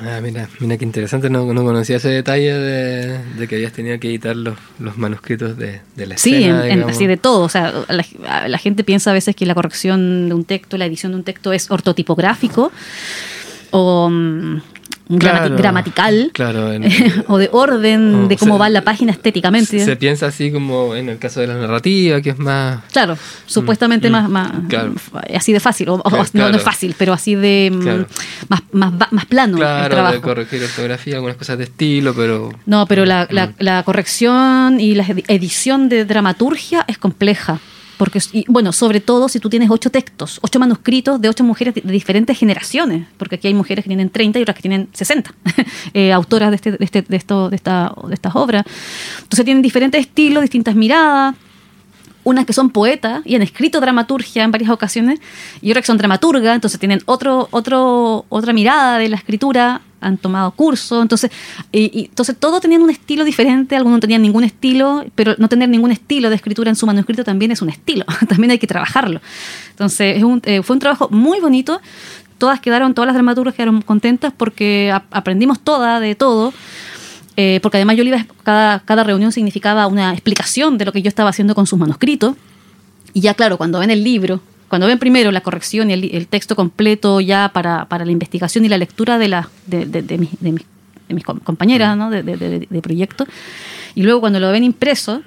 [0.00, 4.00] Ah, mira, mira qué interesante, no, no conocía ese detalle de, de que habías tenido
[4.00, 7.42] que editar los, los manuscritos de, de la Sí, en- en- de todo.
[7.44, 10.78] O sea, la, a- la gente piensa a veces que la corrección de un texto,
[10.78, 12.72] la edición de un texto es ortotipográfico
[13.70, 14.62] o mm,
[15.18, 16.84] Claro, gramatical Claro, en-
[17.28, 19.84] o de orden o de cómo se- va la página estéticamente.
[19.84, 22.80] se piensa así como en el caso de la narrativa, que es más...
[22.92, 23.16] Claro,
[23.46, 24.94] supuestamente mm, más, más claro.
[25.34, 29.54] así de fácil, o, no, es fácil, pero así de mm, más, más, más plano
[29.56, 30.14] el Claro, trabajo.
[30.14, 32.50] de corregir ortografía, algunas cosas de estilo, pero...
[32.66, 33.54] No, pero la, la- Mm.
[33.58, 37.58] la corrección y la edi- edición de dramaturgia es compleja.
[37.98, 41.82] Porque, bueno, sobre todo si tú tienes ocho textos, ocho manuscritos de ocho mujeres de,
[41.82, 45.32] de diferentes generaciones, porque aquí hay mujeres que tienen 30 y otras que tienen 60,
[45.94, 48.64] eh, autoras de, este, de, este- de, esto, de, esta, de estas obras.
[49.22, 51.34] Entonces tienen diferentes estilos, distintas miradas,
[52.24, 55.20] unas que son poetas y han escrito dramaturgia en varias ocasiones,
[55.60, 60.18] y otras que son dramaturgas, entonces tienen otro, otro, otra mirada de la escritura, han
[60.18, 61.30] tomado curso, entonces,
[61.72, 65.48] y, y- entonces todos tenían un estilo diferente, algunos no tenían ningún estilo, pero no
[65.48, 68.66] tener ningún estilo de escritura en su manuscrito también es un estilo, también hay que
[68.66, 69.20] trabajarlo.
[69.70, 71.80] Entonces es un- eh, fue un trabajo muy bonito,
[72.38, 76.52] todas quedaron, todas las dramaturgas quedaron contentas porque ap- aprendimos toda de todo.
[77.38, 81.00] Eh, porque además yo le iba, cada, cada reunión significaba una explicación de lo que
[81.00, 82.36] yo estaba haciendo con sus manuscritos.
[83.14, 84.42] Y ya claro, cuando ven el libro,
[84.72, 88.64] cuando ven primero la corrección y el, el texto completo ya para, para la investigación
[88.64, 90.64] y la lectura de, la, de, de- de mis, de mis-
[91.08, 92.08] de mis com- compañeras ¿no?
[92.08, 93.26] de, proyecto,
[93.94, 95.20] y luego cuando lo ven impreso,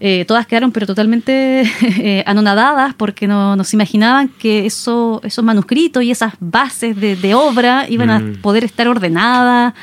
[0.00, 1.62] eh, todas quedaron pero totalmente
[2.00, 7.14] eh, anonadadas porque no, no se imaginaban que eso, esos manuscritos y esas bases de,
[7.14, 8.36] de obra iban a Mm.
[8.42, 9.74] poder estar ordenadas,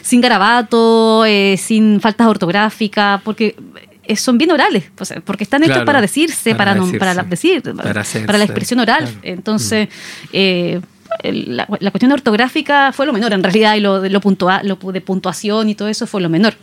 [0.00, 3.56] sin garabato, eh, sin faltas ortográficas, porque
[4.16, 7.14] son bien orales, o sea, porque están hechos Claro, para decirse, para para, decirse, para
[7.14, 9.04] la- decir, para la expresión oral.
[9.04, 9.18] claro.
[9.22, 9.88] Entonces,
[10.32, 10.80] eh,
[11.22, 14.62] el- la, la cuestión ortográfica fue lo menor en realidad y lo, de lo, puntua-
[14.62, 16.54] lo de puntuación y todo eso fue lo menor.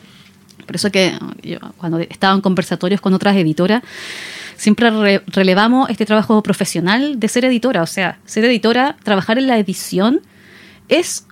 [0.65, 1.13] Por eso que
[1.43, 3.81] yo, cuando estaba en conversatorios con otras editoras,
[4.55, 7.81] siempre re- relevamos este trabajo profesional de ser editora.
[7.81, 10.21] O sea, ser editora, trabajar en la edición,
[10.87, 11.25] es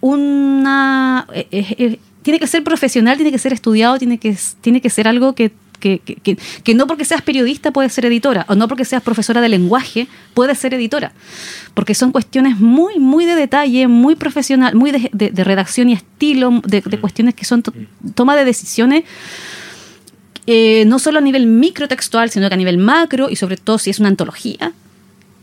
[0.00, 1.26] una...
[1.32, 4.90] eh, eh, eh, tiene que ser profesional, tiene que ser estudiado, tiene que, tiene que
[4.90, 8.54] ser algo que, que, que- que- que no porque seas periodista puedes ser editora, o
[8.54, 11.12] no porque seas profesora de lenguaje puedes ser editora.
[11.72, 15.94] Porque son cuestiones muy, muy de detalle, muy profesional, muy de, de- de redacción y
[15.94, 17.72] estilo, de, de cuestiones que son to-
[18.14, 19.04] toma de decisiones
[20.46, 23.90] eh, no solo a nivel microtextual, sino que a nivel macro y sobre todo si
[23.90, 24.72] es una antología.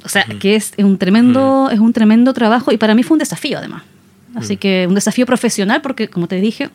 [0.03, 3.19] O sea, que es un tremendo, es un tremendo trabajo y para mí fue un
[3.19, 3.84] desafío además.
[4.38, 6.69] Así que un desafío profesional porque, como te dije,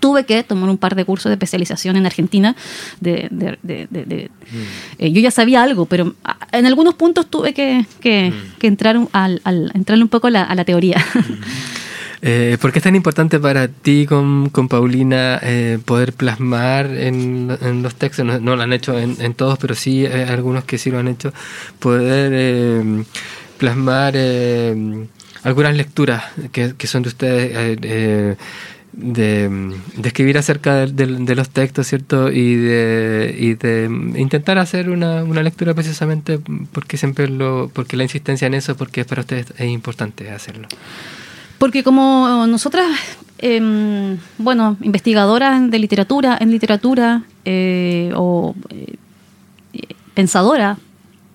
[0.00, 2.54] tuve que tomar un par de cursos de especialización en Argentina.
[3.00, 4.30] De, de- de- de- de-
[4.98, 8.96] eh, yo ya sabía algo, pero ah, en algunos puntos tuve que, que- que entrar
[9.12, 11.02] al, al- entrarle un poco a la, a la teoría.
[12.26, 17.54] Eh, ¿Por qué es tan importante para ti con, con Paulina eh, poder plasmar en,
[17.60, 18.24] en los textos?
[18.24, 20.98] No, no lo han hecho en, en todos, pero sí eh, algunos que sí lo
[21.00, 21.34] han hecho.
[21.80, 23.04] Poder eh,
[23.58, 25.06] plasmar eh,
[25.44, 27.52] algunas lecturas que, que son de ustedes.
[27.56, 28.36] eh, eh,
[28.96, 29.48] de,
[29.96, 32.30] de escribir acerca de, de- los textos, ¿cierto?
[32.30, 36.38] Y de, y de intentar hacer una, una lectura precisamente
[36.70, 40.68] porque siempre lo, porque la insistencia en eso, porque para ustedes es importante hacerlo.
[41.58, 42.86] Porque como nosotras,
[43.38, 48.94] em, bueno, investigadoras de literatura, en literatura, eh, o eh,
[50.14, 50.78] pensadora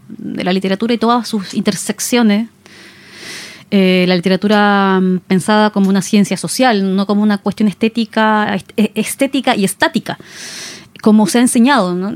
[0.08, 2.48] de la literatura y todas sus intersecciones,
[3.72, 8.72] eh, la literatura mm, pensada como una ciencia social, no como una cuestión estética, est-
[8.96, 10.18] estética y estática
[11.02, 12.12] como se ha enseñado, ¿no?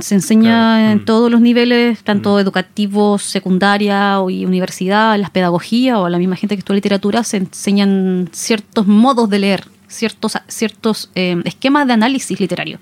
[0.00, 0.92] Se enseña Claro.
[0.92, 1.04] en Mm.
[1.04, 6.36] todos los niveles, tanto educativos, secundaria y universidad, en las pedagogías o a la misma
[6.36, 11.94] gente que estudia literatura, se enseñan ciertos modos de leer, ciertos, ciertos eh, esquemas de
[11.94, 12.78] análisis literario.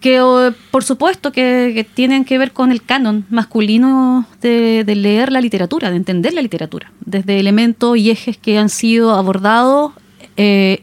[0.00, 5.40] Que por supuesto que, tienen que ver con el canon masculino de, de leer la
[5.40, 9.92] literatura, de entender la literatura, desde elementos y ejes que han sido abordados
[10.36, 10.82] eh,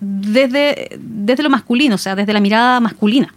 [0.00, 3.32] desde, desde lo masculino, o sea, desde la mirada masculina.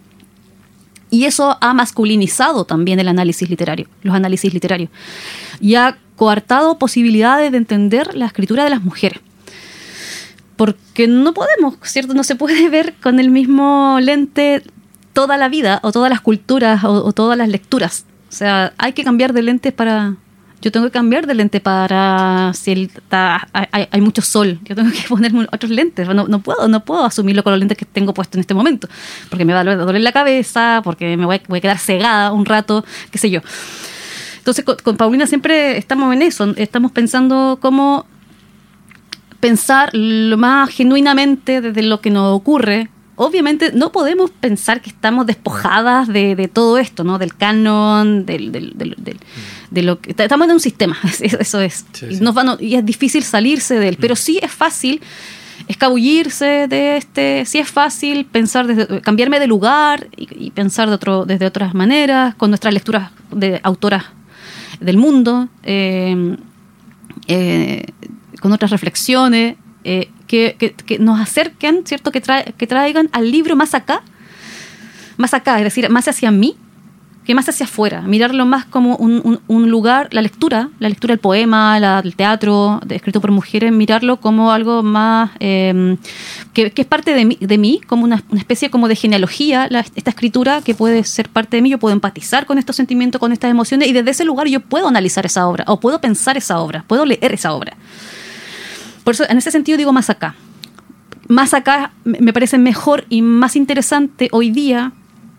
[1.10, 4.90] Y eso ha masculinizado también el análisis literario, los análisis literarios.
[5.60, 9.20] Y ha coartado posibilidades de entender la escritura de las mujeres.
[10.56, 12.14] Porque no podemos, ¿cierto?
[12.14, 14.62] No se puede ver con el mismo lente
[15.12, 18.04] toda la vida, o todas las culturas, o, o todas las lecturas.
[18.28, 20.16] O sea, hay que cambiar de lentes para.
[20.62, 24.58] Yo tengo que cambiar de lente para si el- está- hay, hay mucho sol.
[24.64, 26.08] Yo tengo que ponerme otros lentes.
[26.08, 28.88] No, no puedo, no puedo asumirlo con los lentes que tengo puestos en este momento.
[29.28, 32.44] Porque me va a doler, la cabeza, porque me voy voy a quedar cegada un
[32.46, 33.40] rato, qué sé yo.
[34.38, 36.52] Entonces, con, con Paulina siempre estamos en eso.
[36.56, 38.06] Estamos pensando cómo
[39.48, 42.88] pensar lo más genuinamente desde lo que nos ocurre.
[43.18, 47.18] Obviamente no podemos pensar que estamos despojadas de, de todo esto, ¿no?
[47.18, 49.20] Del canon, del, del- del- del-
[49.70, 50.10] de lo que...
[50.16, 51.86] Estamos en un sistema, eso es.
[51.92, 52.22] Sí, y, sí.
[52.22, 55.00] nos van- y es difícil salirse de él, pero sí es fácil
[55.68, 60.94] escabullirse de este, sí es fácil pensar desde, cambiarme de lugar y, y pensar de
[60.94, 64.04] otro, desde otras maneras, con nuestras lecturas de autoras
[64.80, 65.48] del mundo.
[65.62, 66.36] eh,
[67.28, 67.84] eh,
[68.40, 72.10] con otras reflexiones eh, que, que- que nos acerquen, ¿cierto?
[72.12, 74.02] Que, trae- que traigan al libro más acá,
[75.16, 76.56] más acá, es decir, más hacia mí,
[77.24, 81.18] que más hacia afuera, mirarlo más como un, un- lugar, la lectura, la lectura del
[81.18, 85.96] poema, la- el teatro escrito por mujeres, mirarlo como algo más eh,
[86.52, 89.66] que, que es parte de mí, de mí como una, una especie como de genealogía,
[89.70, 93.18] la- esta escritura que puede ser parte de mí, yo puedo empatizar con estos sentimientos,
[93.18, 96.36] con estas emociones, y desde ese lugar yo puedo analizar esa obra, o puedo pensar
[96.36, 97.76] esa obra, puedo leer esa obra.
[99.06, 100.34] Por eso, en ese sentido digo más acá.
[101.28, 104.90] Más acá me parece mejor y más interesante hoy día,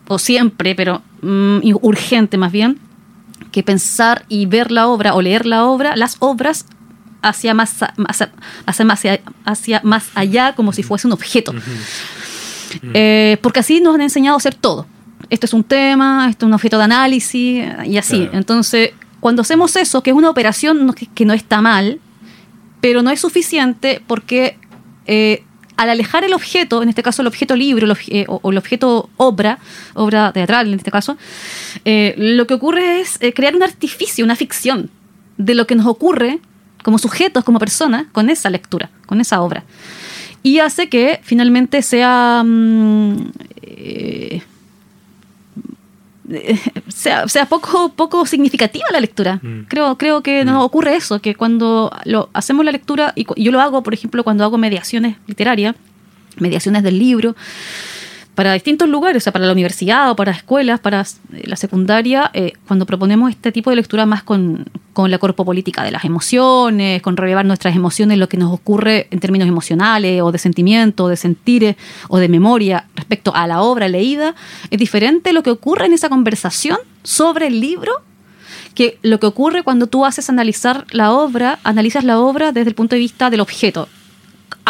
[0.06, 2.78] o siempre, pero mm, urgente más bien,
[3.52, 6.64] que pensar y ver la obra o leer la obra, las obras
[7.20, 7.74] hacia más,
[8.06, 11.52] hacia, más, hacia, hacia más allá como si fuese un objeto.
[12.94, 14.86] Eh, porque así nos han enseñado a hacer todo.
[15.28, 18.20] Esto es un tema, esto es un objeto de análisis y así.
[18.20, 18.38] Claro.
[18.38, 22.00] Entonces, cuando hacemos eso, que es una operación que, que no está mal,
[22.80, 24.56] pero no es suficiente porque
[25.06, 25.42] eh,
[25.76, 29.58] al alejar el objeto, en este caso el objeto libro eh, o, el objeto obra,
[29.94, 31.16] obra teatral en este caso,
[31.84, 34.90] eh, lo que ocurre es crear un artificio, una ficción
[35.36, 36.40] de lo que nos ocurre
[36.82, 39.64] como sujetos, como personas, con esa lectura, con esa obra.
[40.42, 42.42] Y hace que finalmente sea...
[42.44, 43.32] mm,
[46.88, 49.40] sea, sea poco, poco significativa la lectura.
[49.42, 49.62] Mm.
[49.68, 53.60] Creo, creo que nos ocurre eso, que cuando lo, hacemos la lectura, y yo lo
[53.60, 55.74] hago, por ejemplo, cuando hago mediaciones literarias,
[56.38, 57.34] mediaciones del libro,
[58.38, 62.30] para distintos lugares, o sea, para la universidad o para escuelas, para eh, la secundaria,
[62.34, 67.02] eh, cuando proponemos este tipo de lectura más con, con la política de las emociones,
[67.02, 71.16] con relevar nuestras emociones, lo que nos ocurre en términos emocionales o de sentimiento, de
[71.16, 71.74] sentires
[72.06, 74.36] o de memoria respecto a la obra leída,
[74.70, 77.90] es diferente lo que ocurre en esa conversación sobre el libro
[78.76, 82.76] que lo que ocurre cuando tú haces analizar la obra, analizas la obra desde el
[82.76, 83.88] punto de vista del objeto,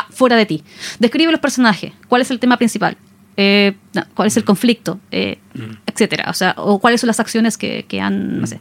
[0.08, 0.64] fuera de ti.
[0.98, 2.96] Describe los personajes, cuál es el tema principal,
[3.40, 5.38] eh, no, cuál es el conflicto, eh,
[5.86, 6.26] etcétera.
[6.28, 8.58] O sea, o cuáles son las acciones que, que han, no sé.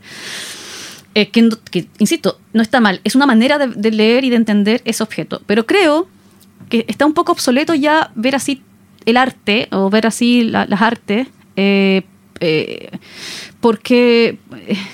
[1.16, 1.50] Eh, que,
[1.98, 3.02] insisto, no está mal.
[3.04, 5.42] Es una manera de, de leer y de entender ese objeto.
[5.48, 6.08] Pero creo
[6.70, 8.62] que está un poco obsoleto ya ver así
[9.06, 11.28] el arte o ver así la- las artes.
[13.62, 14.38] porque,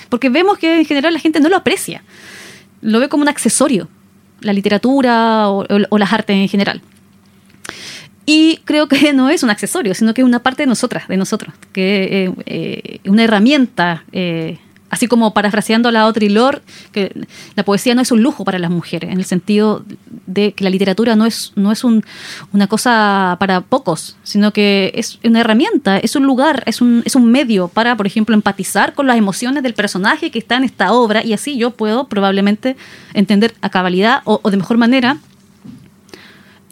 [0.08, 2.02] porque vemos que en general la gente no lo aprecia.
[2.80, 3.88] Lo ve como un accesorio,
[4.40, 6.80] la literatura o, o- o las artes en general.
[8.26, 11.16] Y creo que no es un accesorio, sino que es una parte de nosotras, de
[11.16, 14.58] nosotros, que es eh, una herramienta, eh,
[14.88, 16.62] así como parafraseando a la Audre Lorde,
[16.92, 17.12] que
[17.56, 19.84] la poesía no es un lujo para las mujeres, en el sentido
[20.26, 22.04] de que la literatura no es, no es un-
[22.52, 27.16] una cosa para pocos, sino que es una herramienta, es un lugar, es un, es
[27.16, 30.92] un medio para, por ejemplo, empatizar con las emociones del personaje que está en esta
[30.92, 32.76] obra y así yo puedo probablemente
[33.14, 35.18] entender a cabalidad o de mejor manera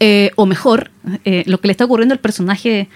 [0.04, 0.90] eh, o mejor,
[1.24, 2.88] eh, lo que le está ocurriendo al personaje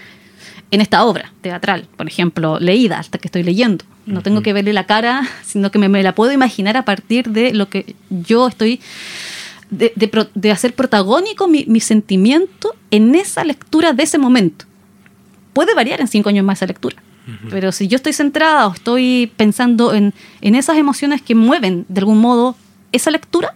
[0.73, 3.85] en esta obra teatral, por ejemplo, leída, hasta que estoy leyendo.
[4.07, 7.29] No tengo que verle la cara, sino que me, me la puedo imaginar a partir
[7.31, 8.81] de lo que yo estoy,
[9.71, 14.65] de, de pro- de hacer protagónico mi, mi sentimiento en esa lectura de ese momento.
[15.53, 16.97] puede variar en cinco años más esa lectura.
[17.51, 21.99] Pero si yo estoy centrada o estoy pensando en, en esas emociones que mueven de
[22.01, 22.55] algún modo
[22.93, 23.55] esa lectura,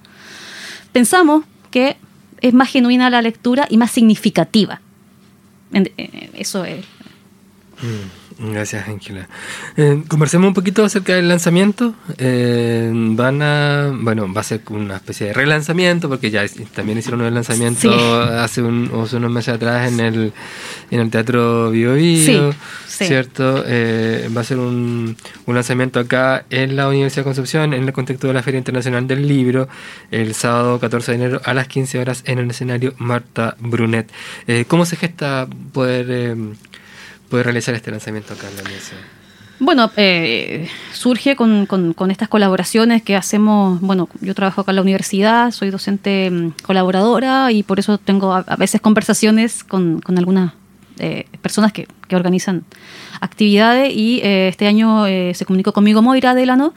[0.93, 1.97] pensamos que
[2.41, 4.81] es más genuina la lectura y más significativa.
[5.73, 6.85] Eh, Eso es.
[7.83, 9.29] Mm, Gracias, Ángela.
[9.77, 11.93] Eh, conversemos un poquito acerca del lanzamiento.
[12.17, 16.97] Eh, van a, bueno, va a ser una especie de relanzamiento porque ya es- también
[16.97, 17.89] hicieron un lanzamiento Sí.
[18.39, 20.33] hace, un- hace unos meses atrás en el,
[20.91, 23.05] en el Teatro Bio, Bio, Sí, sí.
[23.05, 23.63] ¿cierto?
[23.67, 27.93] Eh, va a ser un, un lanzamiento acá en la Universidad de Concepción en el
[27.93, 29.69] contexto de la Feria Internacional del Libro
[30.11, 34.11] el sábado 14 de enero a las 15 horas en el escenario Marta Brunet.
[34.47, 36.37] Eh, ¿Cómo se gesta poder...
[37.31, 38.99] poder realizar este lanzamiento acá en la universidad.
[39.61, 43.79] Bueno, eh, surge con, con- estas colaboraciones que hacemos.
[43.83, 48.33] Bueno, yo trabajo acá en la universidad, soy docente mm, colaboradora y por eso tengo
[48.33, 50.55] a, veces conversaciones con, con algunas
[50.99, 52.65] eh, personas que, que organizan
[53.21, 53.95] actividades.
[53.95, 56.73] Y eh, este año eh, se comunicó conmigo Moira Delano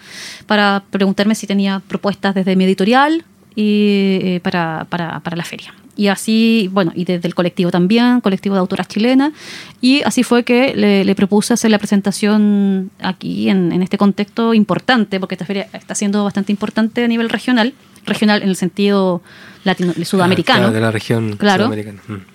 [0.45, 3.23] para preguntarme si tenía propuestas desde mi editorial
[3.55, 5.73] y para, para, para la feria.
[5.95, 9.31] Y así, bueno, y desde el colectivo también, colectivo de autoras chilenas,
[9.79, 14.53] y así fue que le, le propuse hacer la presentación aquí en, en este contexto
[14.53, 17.73] importante, porque esta feria está siendo bastante importante a nivel regional,
[18.05, 19.21] regional en el sentido
[19.63, 20.57] latino, sudamericano.
[20.57, 21.65] Ah, claro, de la región Claro.
[21.65, 22.01] sudamericana.
[22.07, 22.33] Mm.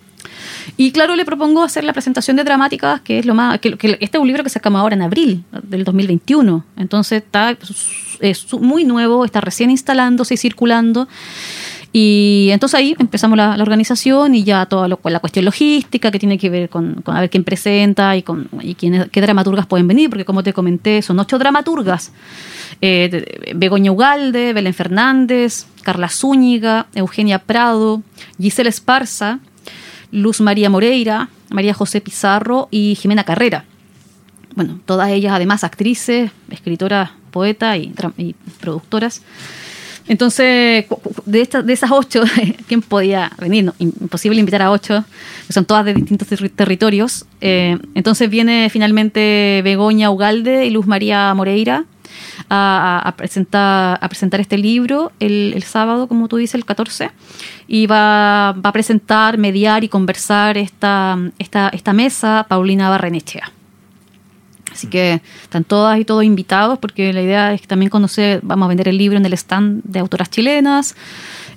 [0.77, 3.59] Y claro, le propongo hacer la presentación de dramáticas, que es lo más.
[3.59, 6.65] Que, que este es un libro que sacamos ahora en abril del 2021.
[6.77, 7.57] Entonces está
[8.21, 11.09] es muy nuevo, está recién instalándose y circulando.
[11.91, 16.19] Y entonces ahí empezamos la, la organización y ya toda lo- la cuestión logística que
[16.19, 19.89] tiene que ver con, a ver quién presenta y, con, y quiénes- qué dramaturgas pueden
[19.89, 22.13] venir, porque como te comenté, son ocho dramaturgas.
[22.83, 28.03] Eh, Begoña Ugalde, Belén Fernández, Carla Zúñiga, Eugenia Prado,
[28.39, 29.39] Gisela Esparza,
[30.13, 33.65] Luz María Moreira, María José Pizarro y Jimena Carrera.
[34.55, 39.23] Bueno, todas ellas además actrices, escritoras, poetas y productoras.
[40.09, 40.87] Entonces,
[41.27, 42.23] de, estas de esas ocho,
[42.67, 43.65] ¿quién podía venir?
[43.65, 45.05] No, imposible invitar a ocho,
[45.47, 47.27] que son todas de distintos terri- territorios.
[47.41, 51.85] Eh, entonces viene finalmente Begoña Ugalde y Luz María Moreira
[52.51, 57.11] a presentar, a presentar este libro el, el sábado, como tú dices, el 14,
[57.67, 63.53] y va, va a presentar, mediar y conversar esta, esta, esta mesa Paulina Barrenechea.
[64.79, 68.67] Así que están todas y todos invitados porque la idea es que también conocer, vamos
[68.67, 70.95] a vender el libro en el stand de autoras chilenas.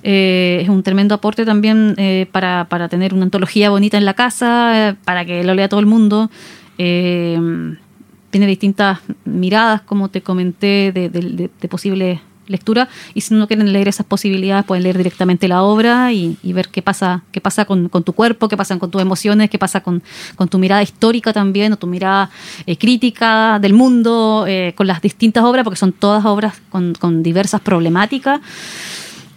[0.02, 4.14] Eh, es un tremendo aporte también eh, para, para tener una antología bonita en la
[4.14, 6.30] casa, eh, para que lo lea todo el mundo.
[6.76, 12.88] Tiene distintas miradas, como te comenté, de, de- de- de posible lectura.
[13.14, 16.82] Y si no quieren leer esas posibilidades, pueden leer directamente la obra y, ver qué
[16.82, 20.02] pasa, qué pasa con, tu cuerpo, qué pasa con tus emociones, qué pasa con,
[20.50, 22.30] tu mirada histórica también, o tu mirada
[22.66, 27.22] eh, crítica del mundo, eh, con las distintas obras, porque son todas obras con, con
[27.22, 28.40] diversas problemáticas.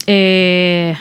[0.08, 0.95] Eh,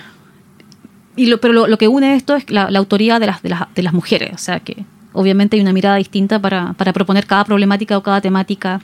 [1.17, 3.51] y lo, pero lo, lo que une esto es la, la autoría de las, de,
[3.51, 4.85] las, de las mujeres, o sea que
[5.15, 8.81] obviamente hay una mirada distinta para, para proponer cada problemática o cada temática.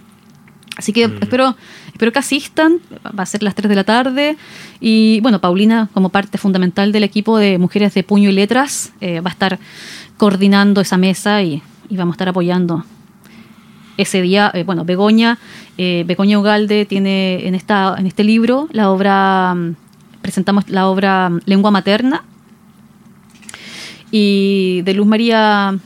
[0.81, 1.57] Así que espero,
[1.93, 4.39] espero que asistan, va a ser las 3 de la tarde.
[4.81, 9.20] Y bueno, Paulina, como parte fundamental del equipo de Mujeres de Puño y Letras, eh,
[9.20, 9.59] va a estar
[10.16, 12.83] coordinando esa mesa y, y vamos a estar apoyando
[13.99, 15.37] ese día, eh, bueno, Begoña,
[15.76, 19.76] eh, Begoña Ugalde tiene en, esta, en este libro la obra, mm,
[20.22, 22.24] presentamos la obra mm, Lengua Materna
[24.11, 25.78] y de Luz María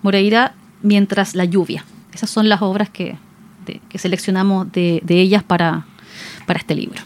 [0.00, 1.84] Moreira, Mientras la lluvia.
[2.12, 3.16] Esas son las obras que,
[3.64, 5.86] de- que seleccionamos de, de ellas para,
[6.46, 7.00] para este libro.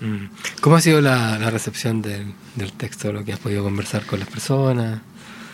[0.00, 0.26] Mm.
[0.60, 4.18] ¿Cómo ha sido la, la recepción del, del texto, lo que has podido conversar con
[4.20, 5.00] las personas?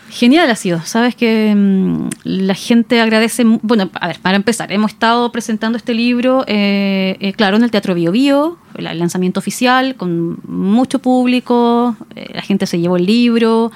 [0.09, 4.91] Genial ha sido, sabes que mm, la gente agradece, bueno, a ver, para empezar, hemos
[4.93, 9.41] estado presentando este libro, eh, eh, claro, en el Teatro Bio Bio, el, el lanzamiento
[9.41, 13.73] oficial, con mucho público, eh, la gente se llevó el libro,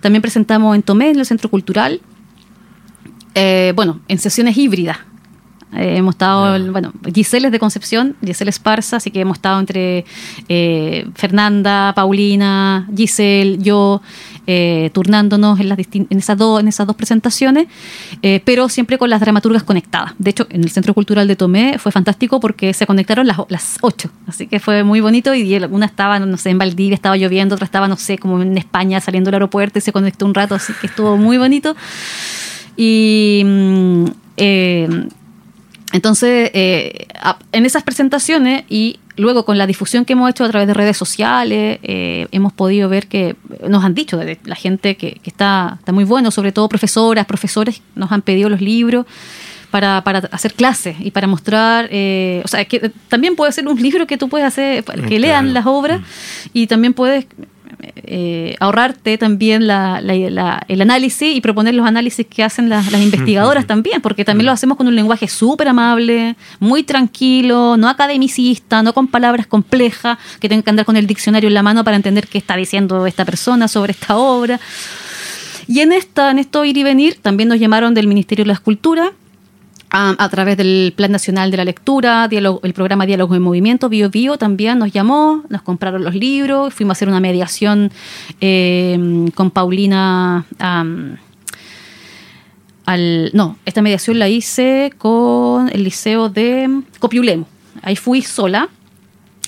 [0.00, 2.00] también presentamos en Tomé, en el Centro Cultural,
[3.74, 4.98] bueno, en sesiones híbridas.
[5.74, 10.04] Eh, hemos estado, bueno, Giselle es de Concepción, Giselle Esparza, así que hemos estado entre
[10.48, 14.02] eh, Fernanda, Paulina, Giselle, yo,
[14.46, 17.68] eh, turnándonos en, las en, esas dos, en esas dos presentaciones,
[18.44, 20.12] pero siempre con las dramaturgas conectadas.
[20.18, 23.78] De hecho, en el Centro Cultural de Tomé fue fantástico porque se conectaron las, las
[23.80, 27.54] ocho, así que fue muy bonito y una estaba, no sé, en Valdivia, estaba lloviendo,
[27.54, 30.54] otra estaba, no sé, como en España saliendo del aeropuerto y se conectó un rato,
[30.54, 31.76] así que estuvo muy bonito.
[32.76, 34.04] Y mm,
[34.36, 35.08] eh,
[35.92, 37.06] entonces, eh,
[37.52, 40.96] en esas presentaciones y luego con la difusión que hemos hecho a través de redes
[40.96, 43.36] sociales, eh, hemos podido ver que
[43.68, 47.82] nos han dicho de la gente que, está, está muy bueno, sobre todo profesoras, profesores
[47.94, 49.06] nos han pedido los libros.
[49.70, 53.80] Para, para, hacer clases y para mostrar, eh, o sea, que también puede ser un
[53.82, 56.04] libro que tú puedes hacer, que lean las obras mm.
[56.52, 57.24] y también puedes
[58.04, 64.24] eh, ahorrarte también el análisis y proponer los análisis que hacen las, investigadoras también, porque
[64.24, 69.46] también lo hacemos con un lenguaje súper amable, muy tranquilo, no academicista, no con palabras
[69.46, 72.56] complejas, que tengan que andar con el diccionario en la mano para entender qué está
[72.56, 74.60] diciendo esta persona sobre esta obra.
[75.66, 78.54] Y en esta, en esto ir y venir, también nos llamaron del Ministerio de la
[78.54, 79.12] Escultura
[79.92, 84.38] a, través del Plan Nacional de la Lectura, el programa Diálogo en Movimiento, Bio Bio
[84.38, 87.92] también nos llamó, nos compraron los libros, fuimos a hacer una mediación
[88.40, 90.46] eh, con Paulina.
[92.86, 97.46] al, no, esta mediación la hice con el Liceo de Copiulemo.
[97.82, 98.70] Ahí fui sola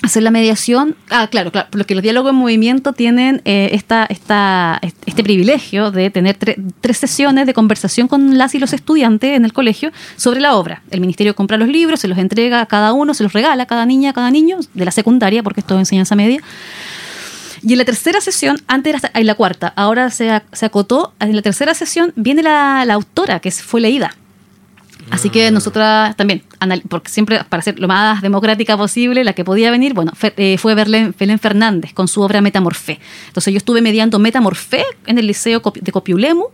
[0.01, 0.95] hacer la mediación.
[1.09, 6.09] Ah, claro, claro, porque los diálogos en movimiento tienen eh, esta, esta, este privilegio de
[6.09, 6.37] tener
[6.81, 10.83] tres sesiones de conversación con las y los estudiantes en el colegio sobre la obra.
[10.91, 13.65] El ministerio compra los libros, se los entrega a cada uno, se los regala a
[13.65, 16.41] cada niña, a cada niño de la secundaria, porque esto es enseñanza media.
[17.61, 21.41] Y en la tercera sesión, antes era la cuarta, ahora se, se acotó, en la
[21.41, 24.15] tercera sesión viene la, la autora que fue leída
[25.11, 26.41] Así que nosotras también,
[26.89, 30.73] porque siempre para ser lo más democrática posible, la que podía venir, bueno, eh, fue
[30.73, 32.99] Belén, Fernández con su obra Metamorfé.
[33.27, 36.45] Entonces yo estuve mediando Metamorfé en el Liceo de Copiulemu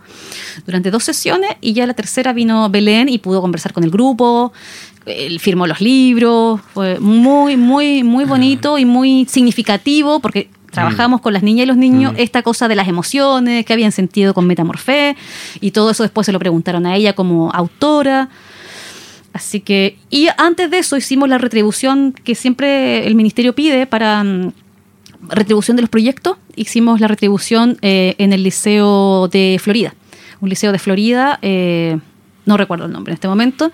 [0.66, 4.52] durante dos sesiones y ya la tercera vino Belén y pudo conversar con el grupo,
[5.06, 11.24] él firmó los libros, fue muy, muy, muy bonito y muy significativo porque trabajamos mm.
[11.24, 12.18] con las niñas y los niños mm.
[12.18, 15.16] esta cosa de las emociones, que habían sentido con Metamorfé,
[15.60, 18.30] y todo eso después se lo preguntaron a ella como autora.
[19.34, 24.24] Así que, y antes de eso hicimos la retribución que siempre el ministerio pide para
[24.24, 24.52] mm,
[25.30, 26.38] retribución de los proyectos.
[26.56, 29.94] Hicimos la retribución eh, en el Liceo de Florida,
[30.42, 31.98] un liceo de Florida, eh,
[32.46, 33.72] no recuerdo el nombre en este momento,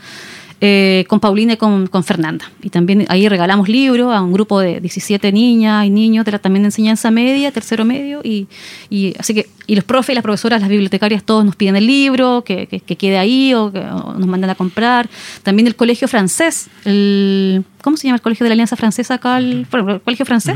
[0.60, 2.52] eh, con Paulina y con, Fernanda.
[2.62, 6.40] Y también ahí regalamos libros a un grupo de 17 niñas y niños de la
[6.40, 8.48] también de enseñanza media, tercero medio, y,
[8.90, 12.44] y así que y los profes, las profesoras, las bibliotecarias, todos nos piden el libro,
[12.46, 15.10] que, que, quede ahí o, que, nos mandan a comprar.
[15.44, 19.38] También el colegio francés, el, ¿cómo se llama el colegio de la Alianza Francesa acá?
[19.38, 20.56] El, colegio francés.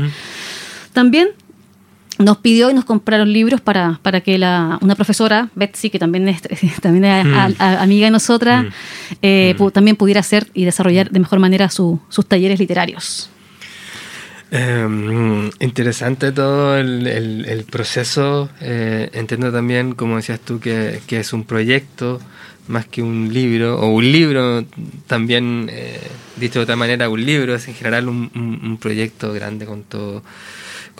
[0.94, 1.28] También
[2.18, 6.28] nos pidió y nos compraron libros para, para que la, una profesora, Betsy, que también
[6.28, 6.42] es,
[6.80, 7.60] también es mm.
[7.60, 8.68] amiga de nosotras, mm.
[9.22, 9.68] Eh, mm.
[9.68, 13.30] también pudiera hacer y desarrollar de mejor manera sus talleres literarios.
[14.50, 18.50] Em, interesante todo el, proceso.
[18.60, 22.20] Eh, entiendo también, como decías tú, que, es un proyecto
[22.68, 24.64] más que un libro, o un libro
[25.06, 25.98] también, eh,
[26.36, 28.30] dicho de otra manera, un libro es en general un,
[28.62, 30.22] un proyecto grande con todo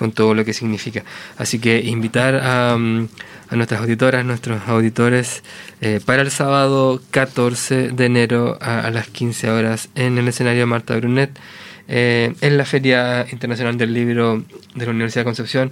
[0.02, 1.04] con todo lo que significa.
[1.38, 3.08] Así que invitar a, mm,
[3.52, 5.44] nuestras auditoras, nuestros auditores,
[5.80, 10.96] eh, para el sábado 14 de enero a, las 15 horas en el escenario Marta
[10.96, 11.30] Brunet,
[11.86, 14.42] eh, en la Feria Internacional del Libro
[14.74, 15.70] de la Universidad de Concepción,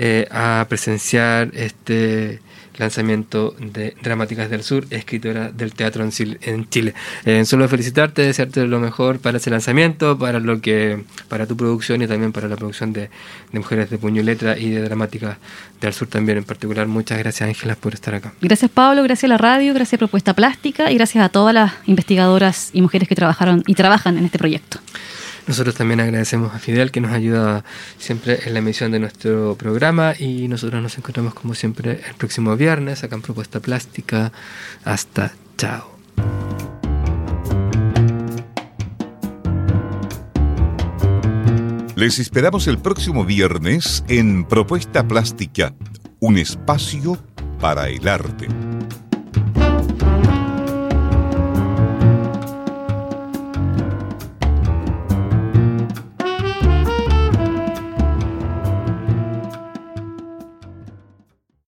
[0.00, 2.40] eh, a presenciar este
[2.78, 6.94] lanzamiento de Dramáticas del Sur, escritora del teatro en Chile.
[7.24, 12.02] Eh, solo felicitarte, desearte lo mejor para ese lanzamiento, para lo que, para tu producción
[12.02, 13.10] y también para la producción de,
[13.52, 15.38] Mujeres de Puño y Letra y de Dramáticas
[15.80, 16.86] del Sur también en particular.
[16.86, 18.32] Muchas gracias Ángelas por estar acá.
[18.40, 21.72] Gracias Pablo, gracias a la radio, gracias a Propuesta Plástica y gracias a todas las
[21.86, 24.78] investigadoras y mujeres que trabajaron y trabajan en este proyecto.
[25.48, 27.64] Nosotros también agradecemos a Fidel que nos ayuda
[27.98, 32.54] siempre en la emisión de nuestro programa y nosotros nos encontramos como siempre el próximo
[32.54, 34.30] viernes acá en Propuesta Plástica.
[34.84, 35.96] Hasta chao.
[41.96, 45.74] Les esperamos el próximo viernes en Propuesta Plástica,
[46.20, 47.16] un espacio
[47.58, 48.48] para el arte.